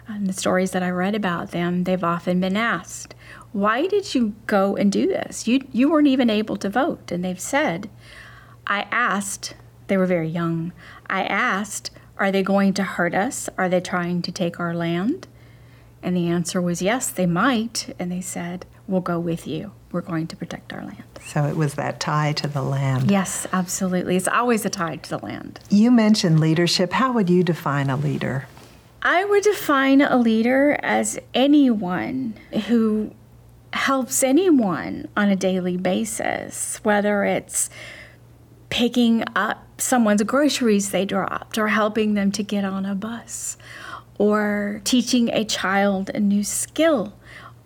And 0.07 0.25
the 0.25 0.33
stories 0.33 0.71
that 0.71 0.81
I 0.81 0.89
read 0.89 1.13
about 1.13 1.51
them, 1.51 1.83
they've 1.83 2.03
often 2.03 2.39
been 2.39 2.57
asked, 2.57 3.13
why 3.51 3.85
did 3.85 4.15
you 4.15 4.33
go 4.47 4.75
and 4.75 4.91
do 4.91 5.05
this? 5.05 5.47
You, 5.47 5.67
you 5.71 5.91
weren't 5.91 6.07
even 6.07 6.31
able 6.31 6.57
to 6.57 6.67
vote. 6.67 7.11
And 7.11 7.23
they've 7.23 7.39
said, 7.39 7.91
I 8.65 8.87
asked, 8.89 9.53
they 9.85 9.97
were 9.97 10.07
very 10.07 10.29
young, 10.29 10.73
I 11.05 11.25
asked, 11.25 11.91
Are 12.17 12.31
they 12.31 12.41
going 12.41 12.73
to 12.73 12.83
hurt 12.83 13.13
us? 13.13 13.49
Are 13.55 13.69
they 13.69 13.81
trying 13.81 14.23
to 14.23 14.31
take 14.31 14.59
our 14.59 14.73
land? 14.73 15.27
And 16.01 16.17
the 16.17 16.27
answer 16.27 16.59
was 16.59 16.81
yes, 16.81 17.11
they 17.11 17.27
might. 17.27 17.93
And 17.99 18.11
they 18.11 18.21
said, 18.21 18.65
We'll 18.87 19.01
go 19.01 19.19
with 19.19 19.47
you. 19.47 19.71
We're 19.91 20.01
going 20.01 20.27
to 20.27 20.35
protect 20.35 20.73
our 20.73 20.83
land. 20.83 21.03
So 21.25 21.45
it 21.45 21.55
was 21.55 21.75
that 21.75 21.99
tie 21.99 22.33
to 22.33 22.47
the 22.47 22.61
land. 22.61 23.11
Yes, 23.11 23.47
absolutely. 23.53 24.15
It's 24.15 24.27
always 24.27 24.65
a 24.65 24.69
tie 24.69 24.97
to 24.97 25.09
the 25.09 25.19
land. 25.19 25.59
You 25.69 25.91
mentioned 25.91 26.39
leadership. 26.39 26.93
How 26.93 27.11
would 27.11 27.29
you 27.29 27.43
define 27.43 27.89
a 27.89 27.97
leader? 27.97 28.47
I 29.01 29.25
would 29.25 29.43
define 29.43 30.01
a 30.01 30.17
leader 30.17 30.77
as 30.81 31.19
anyone 31.33 32.35
who 32.67 33.13
helps 33.73 34.23
anyone 34.23 35.07
on 35.15 35.29
a 35.29 35.35
daily 35.35 35.77
basis, 35.77 36.79
whether 36.83 37.23
it's 37.23 37.69
picking 38.69 39.23
up 39.35 39.65
someone's 39.77 40.23
groceries 40.23 40.91
they 40.91 41.05
dropped 41.05 41.57
or 41.57 41.67
helping 41.67 42.13
them 42.13 42.31
to 42.31 42.43
get 42.43 42.63
on 42.63 42.85
a 42.85 42.95
bus 42.95 43.57
or 44.17 44.81
teaching 44.83 45.29
a 45.29 45.43
child 45.43 46.09
a 46.13 46.19
new 46.19 46.43
skill 46.43 47.13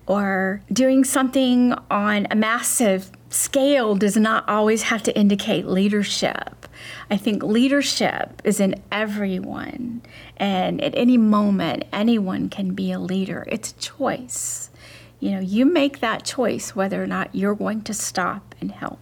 or 0.08 0.62
doing 0.72 1.04
something 1.04 1.74
on 1.90 2.28
a 2.30 2.36
massive 2.36 3.12
scale 3.30 3.96
does 3.96 4.16
not 4.16 4.48
always 4.48 4.84
have 4.84 5.04
to 5.04 5.18
indicate 5.18 5.66
leadership. 5.66 6.68
I 7.10 7.18
think 7.18 7.44
leadership 7.44 8.42
is 8.44 8.60
in 8.60 8.76
everyone, 8.92 10.02
and 10.38 10.82
at 10.82 10.96
any 10.96 11.18
moment, 11.18 11.86
anyone 11.92 12.50
can 12.50 12.74
be 12.74 12.92
a 12.92 13.00
leader. 13.00 13.46
It's 13.48 13.72
a 13.72 13.76
choice. 13.76 14.70
You 15.20 15.32
know, 15.32 15.40
you 15.40 15.66
make 15.66 16.00
that 16.00 16.26
choice 16.26 16.76
whether 16.76 17.02
or 17.02 17.08
not 17.08 17.34
you're 17.34 17.56
going 17.56 17.82
to 17.84 17.94
stop 17.94 18.54
and 18.62 18.72
help. 18.72 19.00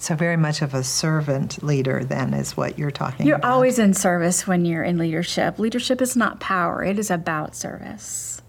So, 0.00 0.14
very 0.14 0.36
much 0.36 0.62
of 0.62 0.74
a 0.74 0.84
servant 0.84 1.62
leader, 1.62 2.04
then, 2.04 2.32
is 2.32 2.56
what 2.56 2.78
you're 2.78 2.90
talking 2.92 3.26
you're 3.26 3.36
about. 3.36 3.46
You're 3.48 3.54
always 3.54 3.78
in 3.78 3.94
service 3.94 4.46
when 4.46 4.64
you're 4.64 4.84
in 4.84 4.96
leadership. 4.96 5.58
Leadership 5.58 6.00
is 6.00 6.16
not 6.16 6.38
power, 6.38 6.84
it 6.84 6.98
is 6.98 7.10
about 7.10 7.56
service. 7.56 8.40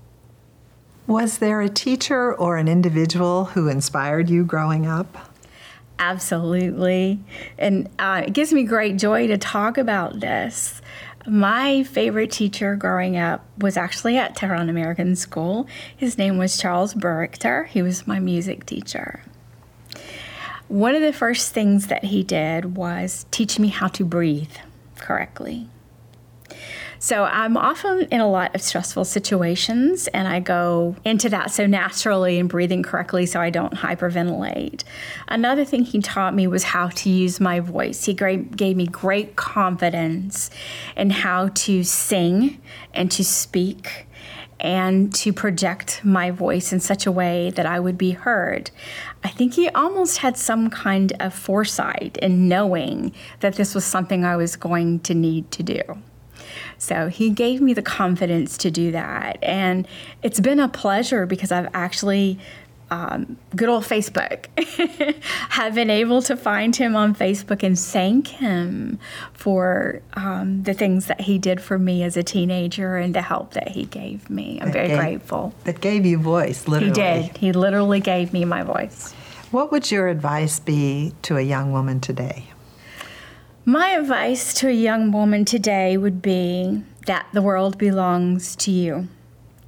Was 1.10 1.40
there 1.40 1.60
a 1.60 1.70
teacher 1.70 2.36
or 2.36 2.58
an 2.58 2.68
individual 2.68 3.46
who 3.46 3.68
inspired 3.68 4.30
you 4.30 4.46
growing 4.46 4.86
up? 4.86 5.32
Absolutely. 5.98 7.20
And 7.58 7.90
uh, 7.98 8.26
it 8.28 8.34
gives 8.34 8.54
me 8.54 8.62
great 8.62 8.98
joy 8.98 9.26
to 9.26 9.36
talk 9.36 9.80
about 9.80 10.20
this. 10.20 10.84
My 11.26 11.82
favorite 11.82 12.30
teacher 12.30 12.76
growing 12.76 13.18
up 13.18 13.44
was 13.58 13.76
actually 13.76 14.20
at 14.20 14.36
Tehran 14.36 14.70
American 14.70 15.16
School. 15.16 15.66
His 15.98 16.20
name 16.20 16.38
was 16.38 16.58
Charles 16.58 16.94
Burichter. 16.94 17.66
He 17.66 17.82
was 17.82 18.06
my 18.06 18.20
music 18.20 18.68
teacher. 18.68 19.24
One 20.68 20.94
of 20.94 21.02
the 21.02 21.12
first 21.12 21.56
things 21.56 21.88
that 21.88 22.04
he 22.04 22.22
did 22.22 22.78
was 22.78 23.26
teach 23.32 23.58
me 23.58 23.70
how 23.70 23.88
to 23.88 24.06
breathe 24.06 24.58
correctly. 25.00 25.70
So 27.02 27.24
I'm 27.24 27.56
often 27.56 28.02
in 28.12 28.20
a 28.20 28.30
lot 28.30 28.54
of 28.54 28.62
stressful 28.62 29.06
situations 29.06 30.08
and 30.10 30.28
I 30.28 30.42
go 30.42 30.98
into 31.06 31.30
that 31.30 31.50
so 31.50 31.66
naturally 31.66 32.38
and 32.38 32.50
breathing 32.50 32.84
correctly 32.84 33.26
so 33.26 33.40
I 33.40 33.50
don't 33.50 33.74
hyperventilate. 33.74 34.84
Another 35.30 35.64
thing 35.64 35.84
he 35.84 36.02
taught 36.02 36.36
me 36.36 36.46
was 36.46 36.64
how 36.66 36.90
to 36.90 37.10
use 37.10 37.40
my 37.40 37.62
voice. 37.62 38.04
He 38.04 38.14
gave 38.14 38.76
me 38.76 38.86
great 38.86 39.38
confidence 39.38 40.50
in 40.98 41.10
how 41.10 41.48
to 41.48 41.84
sing 41.86 42.62
and 42.94 43.10
to 43.12 43.24
speak 43.24 44.08
and 44.60 45.14
to 45.16 45.32
project 45.32 46.04
my 46.04 46.32
voice 46.32 46.74
in 46.74 46.82
such 46.82 47.06
a 47.06 47.14
way 47.14 47.50
that 47.52 47.66
I 47.66 47.80
would 47.80 47.98
be 47.98 48.12
heard. 48.12 48.72
I 49.24 49.30
think 49.30 49.54
he 49.54 49.70
almost 49.70 50.18
had 50.18 50.36
some 50.36 50.70
kind 50.70 51.14
of 51.22 51.34
foresight 51.34 52.18
in 52.18 52.50
knowing 52.50 53.14
that 53.40 53.56
this 53.56 53.74
was 53.74 53.86
something 53.86 54.26
I 54.26 54.36
was 54.36 54.58
going 54.58 55.00
to 55.02 55.14
need 55.14 55.50
to 55.52 55.64
do. 55.64 55.82
So 56.80 57.10
he 57.10 57.30
gave 57.30 57.62
me 57.62 57.74
the 57.74 57.82
confidence 57.82 58.58
to 58.60 58.72
do 58.72 58.92
that. 58.92 59.38
And 59.44 59.88
it's 60.24 60.40
been 60.40 60.60
a 60.60 60.68
pleasure 60.68 61.26
because 61.26 61.52
I've 61.52 61.70
actually 61.74 62.40
um, 62.92 63.38
good 63.56 63.70
old 63.70 63.84
Facebook, 63.84 64.46
have 65.50 65.76
been 65.76 65.90
able 65.90 66.22
to 66.24 66.36
find 66.36 66.76
him 66.76 66.96
on 66.96 67.14
Facebook 67.14 67.64
and 67.64 67.78
thank 67.78 68.28
him 68.28 69.00
for 69.34 70.02
um, 70.14 70.64
the 70.64 70.74
things 70.74 71.06
that 71.06 71.22
he 71.22 71.38
did 71.38 71.62
for 71.62 71.78
me 71.78 72.04
as 72.04 72.18
a 72.18 72.24
teenager 72.24 72.98
and 72.98 73.14
the 73.14 73.22
help 73.22 73.54
that 73.54 73.70
he 73.70 73.86
gave 73.86 74.30
me. 74.30 74.60
I'm 74.60 74.68
that 74.68 74.74
very 74.74 74.88
gave, 74.88 74.98
grateful. 74.98 75.54
That 75.66 75.82
gave 75.82 76.06
you 76.06 76.18
voice, 76.18 76.68
literally. 76.68 76.88
He 76.88 76.94
did. 77.28 77.38
He 77.38 77.52
literally 77.52 78.00
gave 78.00 78.34
me 78.34 78.46
my 78.46 78.64
voice. 78.64 79.14
What 79.52 79.72
would 79.72 79.92
your 79.92 80.08
advice 80.08 80.60
be 80.60 81.14
to 81.24 81.38
a 81.38 81.42
young 81.42 81.72
woman 81.72 82.00
today? 82.00 82.46
My 83.66 83.90
advice 83.90 84.54
to 84.56 84.70
a 84.70 84.72
young 84.72 85.12
woman 85.12 85.44
today 85.44 85.98
would 85.98 86.22
be 86.22 86.82
that 87.06 87.28
the 87.34 87.42
world 87.42 87.78
belongs 87.78 88.56
to 88.56 88.72
you, 88.72 89.10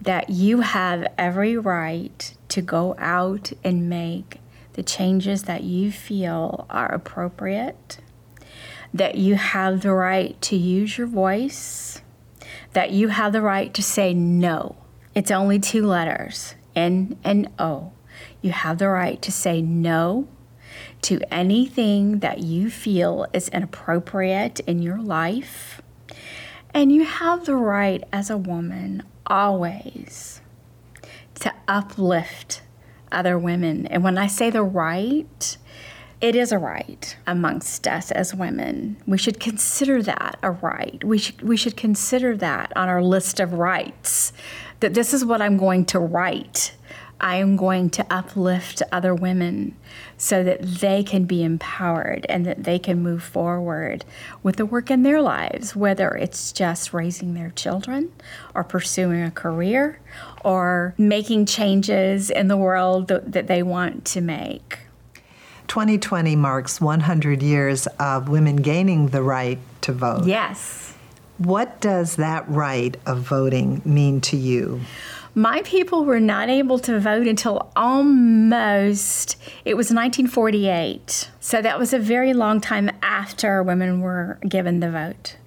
that 0.01 0.29
you 0.29 0.61
have 0.61 1.05
every 1.17 1.57
right 1.57 2.33
to 2.47 2.61
go 2.61 2.95
out 2.97 3.51
and 3.65 3.89
make 3.89 4.39
the 4.73 4.81
changes 4.81 5.43
that 5.43 5.63
you 5.63 5.91
feel 5.91 6.65
are 6.69 6.89
appropriate, 6.91 7.97
that 8.93 9.15
you 9.15 9.35
have 9.35 9.81
the 9.81 9.93
right 9.93 10.41
to 10.43 10.55
use 10.55 10.97
your 10.97 11.07
voice, 11.07 12.01
that 12.71 12.91
you 12.91 13.09
have 13.09 13.33
the 13.33 13.41
right 13.41 13.73
to 13.73 13.83
say 13.83 14.13
no. 14.13 14.77
It's 15.13 15.31
only 15.31 15.59
two 15.59 15.85
letters, 15.85 16.55
N 16.77 17.17
and 17.25 17.49
O. 17.59 17.91
You 18.41 18.53
have 18.53 18.77
the 18.77 18.87
right 18.87 19.21
to 19.21 19.33
say 19.33 19.61
no 19.61 20.29
to 21.03 21.19
anything 21.33 22.19
that 22.19 22.39
you 22.39 22.69
feel 22.69 23.25
is 23.33 23.49
inappropriate 23.49 24.59
in 24.61 24.81
your 24.81 24.99
life. 24.99 25.81
And 26.73 26.91
you 26.91 27.03
have 27.03 27.45
the 27.45 27.55
right 27.55 28.03
as 28.13 28.29
a 28.29 28.37
woman 28.37 29.03
always 29.25 30.41
to 31.35 31.53
uplift 31.67 32.61
other 33.11 33.37
women. 33.37 33.87
And 33.87 34.03
when 34.03 34.17
I 34.17 34.27
say 34.27 34.49
the 34.49 34.63
right, 34.63 35.57
it 36.21 36.35
is 36.35 36.51
a 36.51 36.59
right 36.59 37.17
amongst 37.25 37.87
us 37.87 38.11
as 38.11 38.33
women. 38.35 38.97
We 39.07 39.17
should 39.17 39.39
consider 39.39 40.03
that 40.03 40.37
a 40.43 40.51
right. 40.51 41.03
We 41.03 41.17
should 41.17 41.41
we 41.41 41.57
should 41.57 41.75
consider 41.75 42.37
that 42.37 42.71
on 42.75 42.87
our 42.87 43.01
list 43.01 43.39
of 43.39 43.53
rights. 43.53 44.31
That 44.81 44.93
this 44.93 45.13
is 45.13 45.25
what 45.25 45.41
I'm 45.41 45.57
going 45.57 45.85
to 45.85 45.99
write. 45.99 46.73
I 47.21 47.35
am 47.35 47.55
going 47.55 47.91
to 47.91 48.05
uplift 48.09 48.81
other 48.91 49.13
women 49.13 49.77
so 50.17 50.43
that 50.43 50.61
they 50.63 51.03
can 51.03 51.25
be 51.25 51.43
empowered 51.43 52.25
and 52.27 52.45
that 52.45 52.63
they 52.63 52.79
can 52.79 53.01
move 53.01 53.23
forward 53.23 54.03
with 54.41 54.55
the 54.55 54.65
work 54.65 54.89
in 54.89 55.03
their 55.03 55.21
lives, 55.21 55.75
whether 55.75 56.09
it's 56.09 56.51
just 56.51 56.93
raising 56.93 57.35
their 57.35 57.51
children 57.51 58.11
or 58.55 58.63
pursuing 58.63 59.21
a 59.23 59.31
career 59.31 59.99
or 60.43 60.95
making 60.97 61.45
changes 61.45 62.31
in 62.31 62.47
the 62.47 62.57
world 62.57 63.07
that, 63.07 63.31
that 63.31 63.47
they 63.47 63.61
want 63.61 64.03
to 64.05 64.21
make. 64.21 64.79
2020 65.67 66.35
marks 66.35 66.81
100 66.81 67.41
years 67.43 67.87
of 67.99 68.27
women 68.27 68.57
gaining 68.57 69.07
the 69.07 69.21
right 69.21 69.59
to 69.81 69.93
vote. 69.93 70.25
Yes. 70.25 70.93
What 71.37 71.79
does 71.79 72.17
that 72.17 72.47
right 72.49 72.97
of 73.05 73.19
voting 73.19 73.81
mean 73.85 74.21
to 74.21 74.37
you? 74.37 74.81
My 75.33 75.61
people 75.63 76.03
were 76.03 76.19
not 76.19 76.49
able 76.49 76.77
to 76.79 76.99
vote 76.99 77.25
until 77.25 77.71
almost, 77.75 79.37
it 79.63 79.75
was 79.75 79.85
1948. 79.85 81.31
So 81.39 81.61
that 81.61 81.79
was 81.79 81.93
a 81.93 81.99
very 81.99 82.33
long 82.33 82.59
time 82.59 82.91
after 83.01 83.63
women 83.63 84.01
were 84.01 84.39
given 84.47 84.81
the 84.81 84.91
vote. 84.91 85.37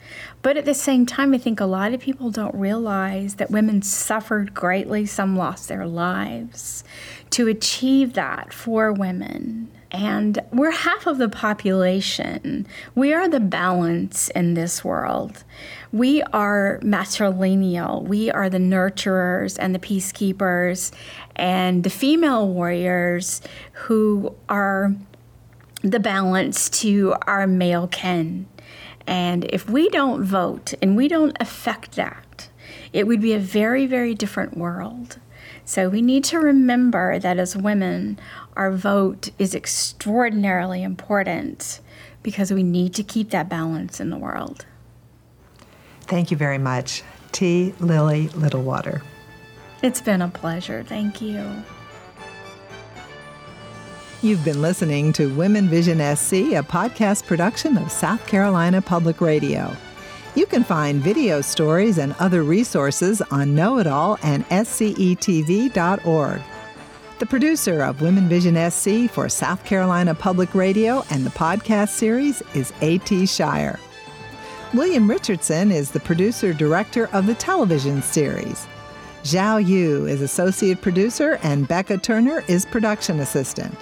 But 0.41 0.57
at 0.57 0.65
the 0.65 0.75
same 0.75 1.05
time, 1.05 1.35
I 1.35 1.39
think 1.39 1.61
a 1.61 1.67
lot 1.67 1.93
of 1.93 2.01
people 2.01 2.31
don't 2.31 2.55
realize 2.55 3.35
that 3.35 3.51
women 3.51 3.83
suffered 3.83 4.55
greatly. 4.55 5.05
Some 5.05 5.37
lost 5.37 5.69
their 5.69 5.87
lives 5.87 6.83
to 7.31 7.49
achieve 7.49 8.15
that 8.15 8.53
for 8.53 8.93
women. 8.93 9.71
and 9.95 10.41
we're 10.53 10.73
half 10.73 11.07
of 11.07 11.19
the 11.19 11.29
population. 11.29 12.67
We 12.97 13.13
are 13.13 13.29
the 13.29 13.39
balance 13.39 14.29
in 14.31 14.55
this 14.55 14.85
world. 14.85 15.45
We 15.95 16.23
are 16.33 16.81
matrilineal. 16.83 18.03
We 18.03 18.29
are 18.29 18.51
the 18.51 18.59
nurturers 18.59 19.57
and 19.61 19.73
the 19.73 19.79
peacekeepers 19.79 20.91
and 21.37 21.85
the 21.85 21.89
female 21.89 22.49
warriors 22.49 23.41
who 23.75 24.35
are 24.49 24.93
the 25.83 26.01
balance 26.01 26.69
to 26.81 27.15
our 27.29 27.47
male 27.47 27.87
kin. 27.87 28.49
And 29.07 29.45
if 29.45 29.71
we 29.71 29.89
don't 29.89 30.25
vote 30.25 30.75
and 30.83 30.97
we 30.97 31.07
don't 31.07 31.37
affect 31.39 31.93
that, 31.93 32.49
it 32.93 33.07
would 33.07 33.21
be 33.21 33.33
a 33.33 33.39
very, 33.39 33.87
very 33.87 34.17
different 34.17 34.57
world. 34.57 35.21
So 35.65 35.89
we 35.89 36.03
need 36.03 36.25
to 36.25 36.41
remember 36.41 37.21
that 37.21 37.39
as 37.39 37.57
women, 37.57 38.19
our 38.57 38.73
vote 38.73 39.31
is 39.39 39.55
extraordinarily 39.55 40.83
important 40.83 41.79
because 42.25 42.53
we 42.53 42.65
need 42.65 42.95
to 42.95 43.05
keep 43.05 43.31
that 43.31 43.49
balance 43.49 44.01
in 44.01 44.11
the 44.11 44.19
world. 44.19 44.67
Thank 46.05 46.31
you 46.31 46.37
very 46.37 46.59
much, 46.59 47.03
T. 47.33 47.75
Lily 47.81 48.29
Littlewater. 48.29 49.03
It's 49.83 50.01
been 50.01 50.23
a 50.23 50.29
pleasure. 50.29 50.83
Thank 50.83 51.21
you. 51.21 51.45
You've 54.23 54.45
been 54.45 54.63
listening 54.63 55.13
to 55.15 55.35
Women 55.35 55.69
Vision 55.69 55.99
SC, 55.99 56.33
a 56.33 56.63
podcast 56.63 57.27
production 57.27 57.77
of 57.77 57.93
South 57.93 58.27
Carolina 58.27 58.81
Public 58.81 59.21
Radio. 59.21 59.77
You 60.35 60.47
can 60.47 60.65
find 60.65 61.03
video 61.03 61.43
stories 61.43 61.99
and 61.99 62.15
other 62.19 62.43
resources 62.43 63.21
on 63.31 63.55
Know 63.55 63.79
It 63.79 63.87
All 63.87 64.19
and 64.23 64.49
scetv.org. 64.49 66.41
The 67.19 67.27
producer 67.27 67.83
of 67.83 68.01
Women 68.01 68.29
Vision 68.29 68.71
SC 68.71 69.11
for 69.13 69.29
South 69.29 69.65
Carolina 69.65 70.15
Public 70.15 70.55
Radio 70.55 71.05
and 71.11 71.25
the 71.25 71.31
podcast 71.31 71.91
series 71.91 72.43
is 72.55 72.73
A.T. 72.81 73.27
Shire. 73.27 73.79
William 74.75 75.09
Richardson 75.09 75.71
is 75.71 75.93
the 75.93 76.01
producer 76.01 76.53
director 76.53 77.09
of 77.13 77.27
the 77.27 77.35
television 77.35 78.03
series. 78.03 78.67
Zhao 79.23 79.65
Yu 79.65 80.07
is 80.07 80.21
associate 80.21 80.83
producer 80.83 81.39
and 81.45 81.69
Becca 81.69 81.99
Turner 81.99 82.43
is 82.49 82.67
production 82.67 83.21
assistant. 83.21 83.73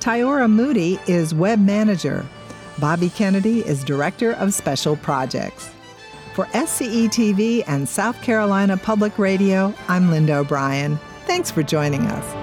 Tyora 0.00 0.50
Moody 0.50 1.00
is 1.06 1.34
web 1.34 1.58
manager. 1.58 2.26
Bobby 2.78 3.08
Kennedy 3.08 3.60
is 3.60 3.82
director 3.82 4.32
of 4.32 4.52
special 4.52 4.96
projects. 4.96 5.70
For 6.34 6.44
SCETV 6.46 7.64
and 7.66 7.88
South 7.88 8.20
Carolina 8.20 8.76
Public 8.76 9.18
Radio, 9.18 9.72
I'm 9.88 10.10
Linda 10.10 10.36
O'Brien. 10.36 10.98
Thanks 11.26 11.50
for 11.50 11.62
joining 11.62 12.02
us. 12.02 12.41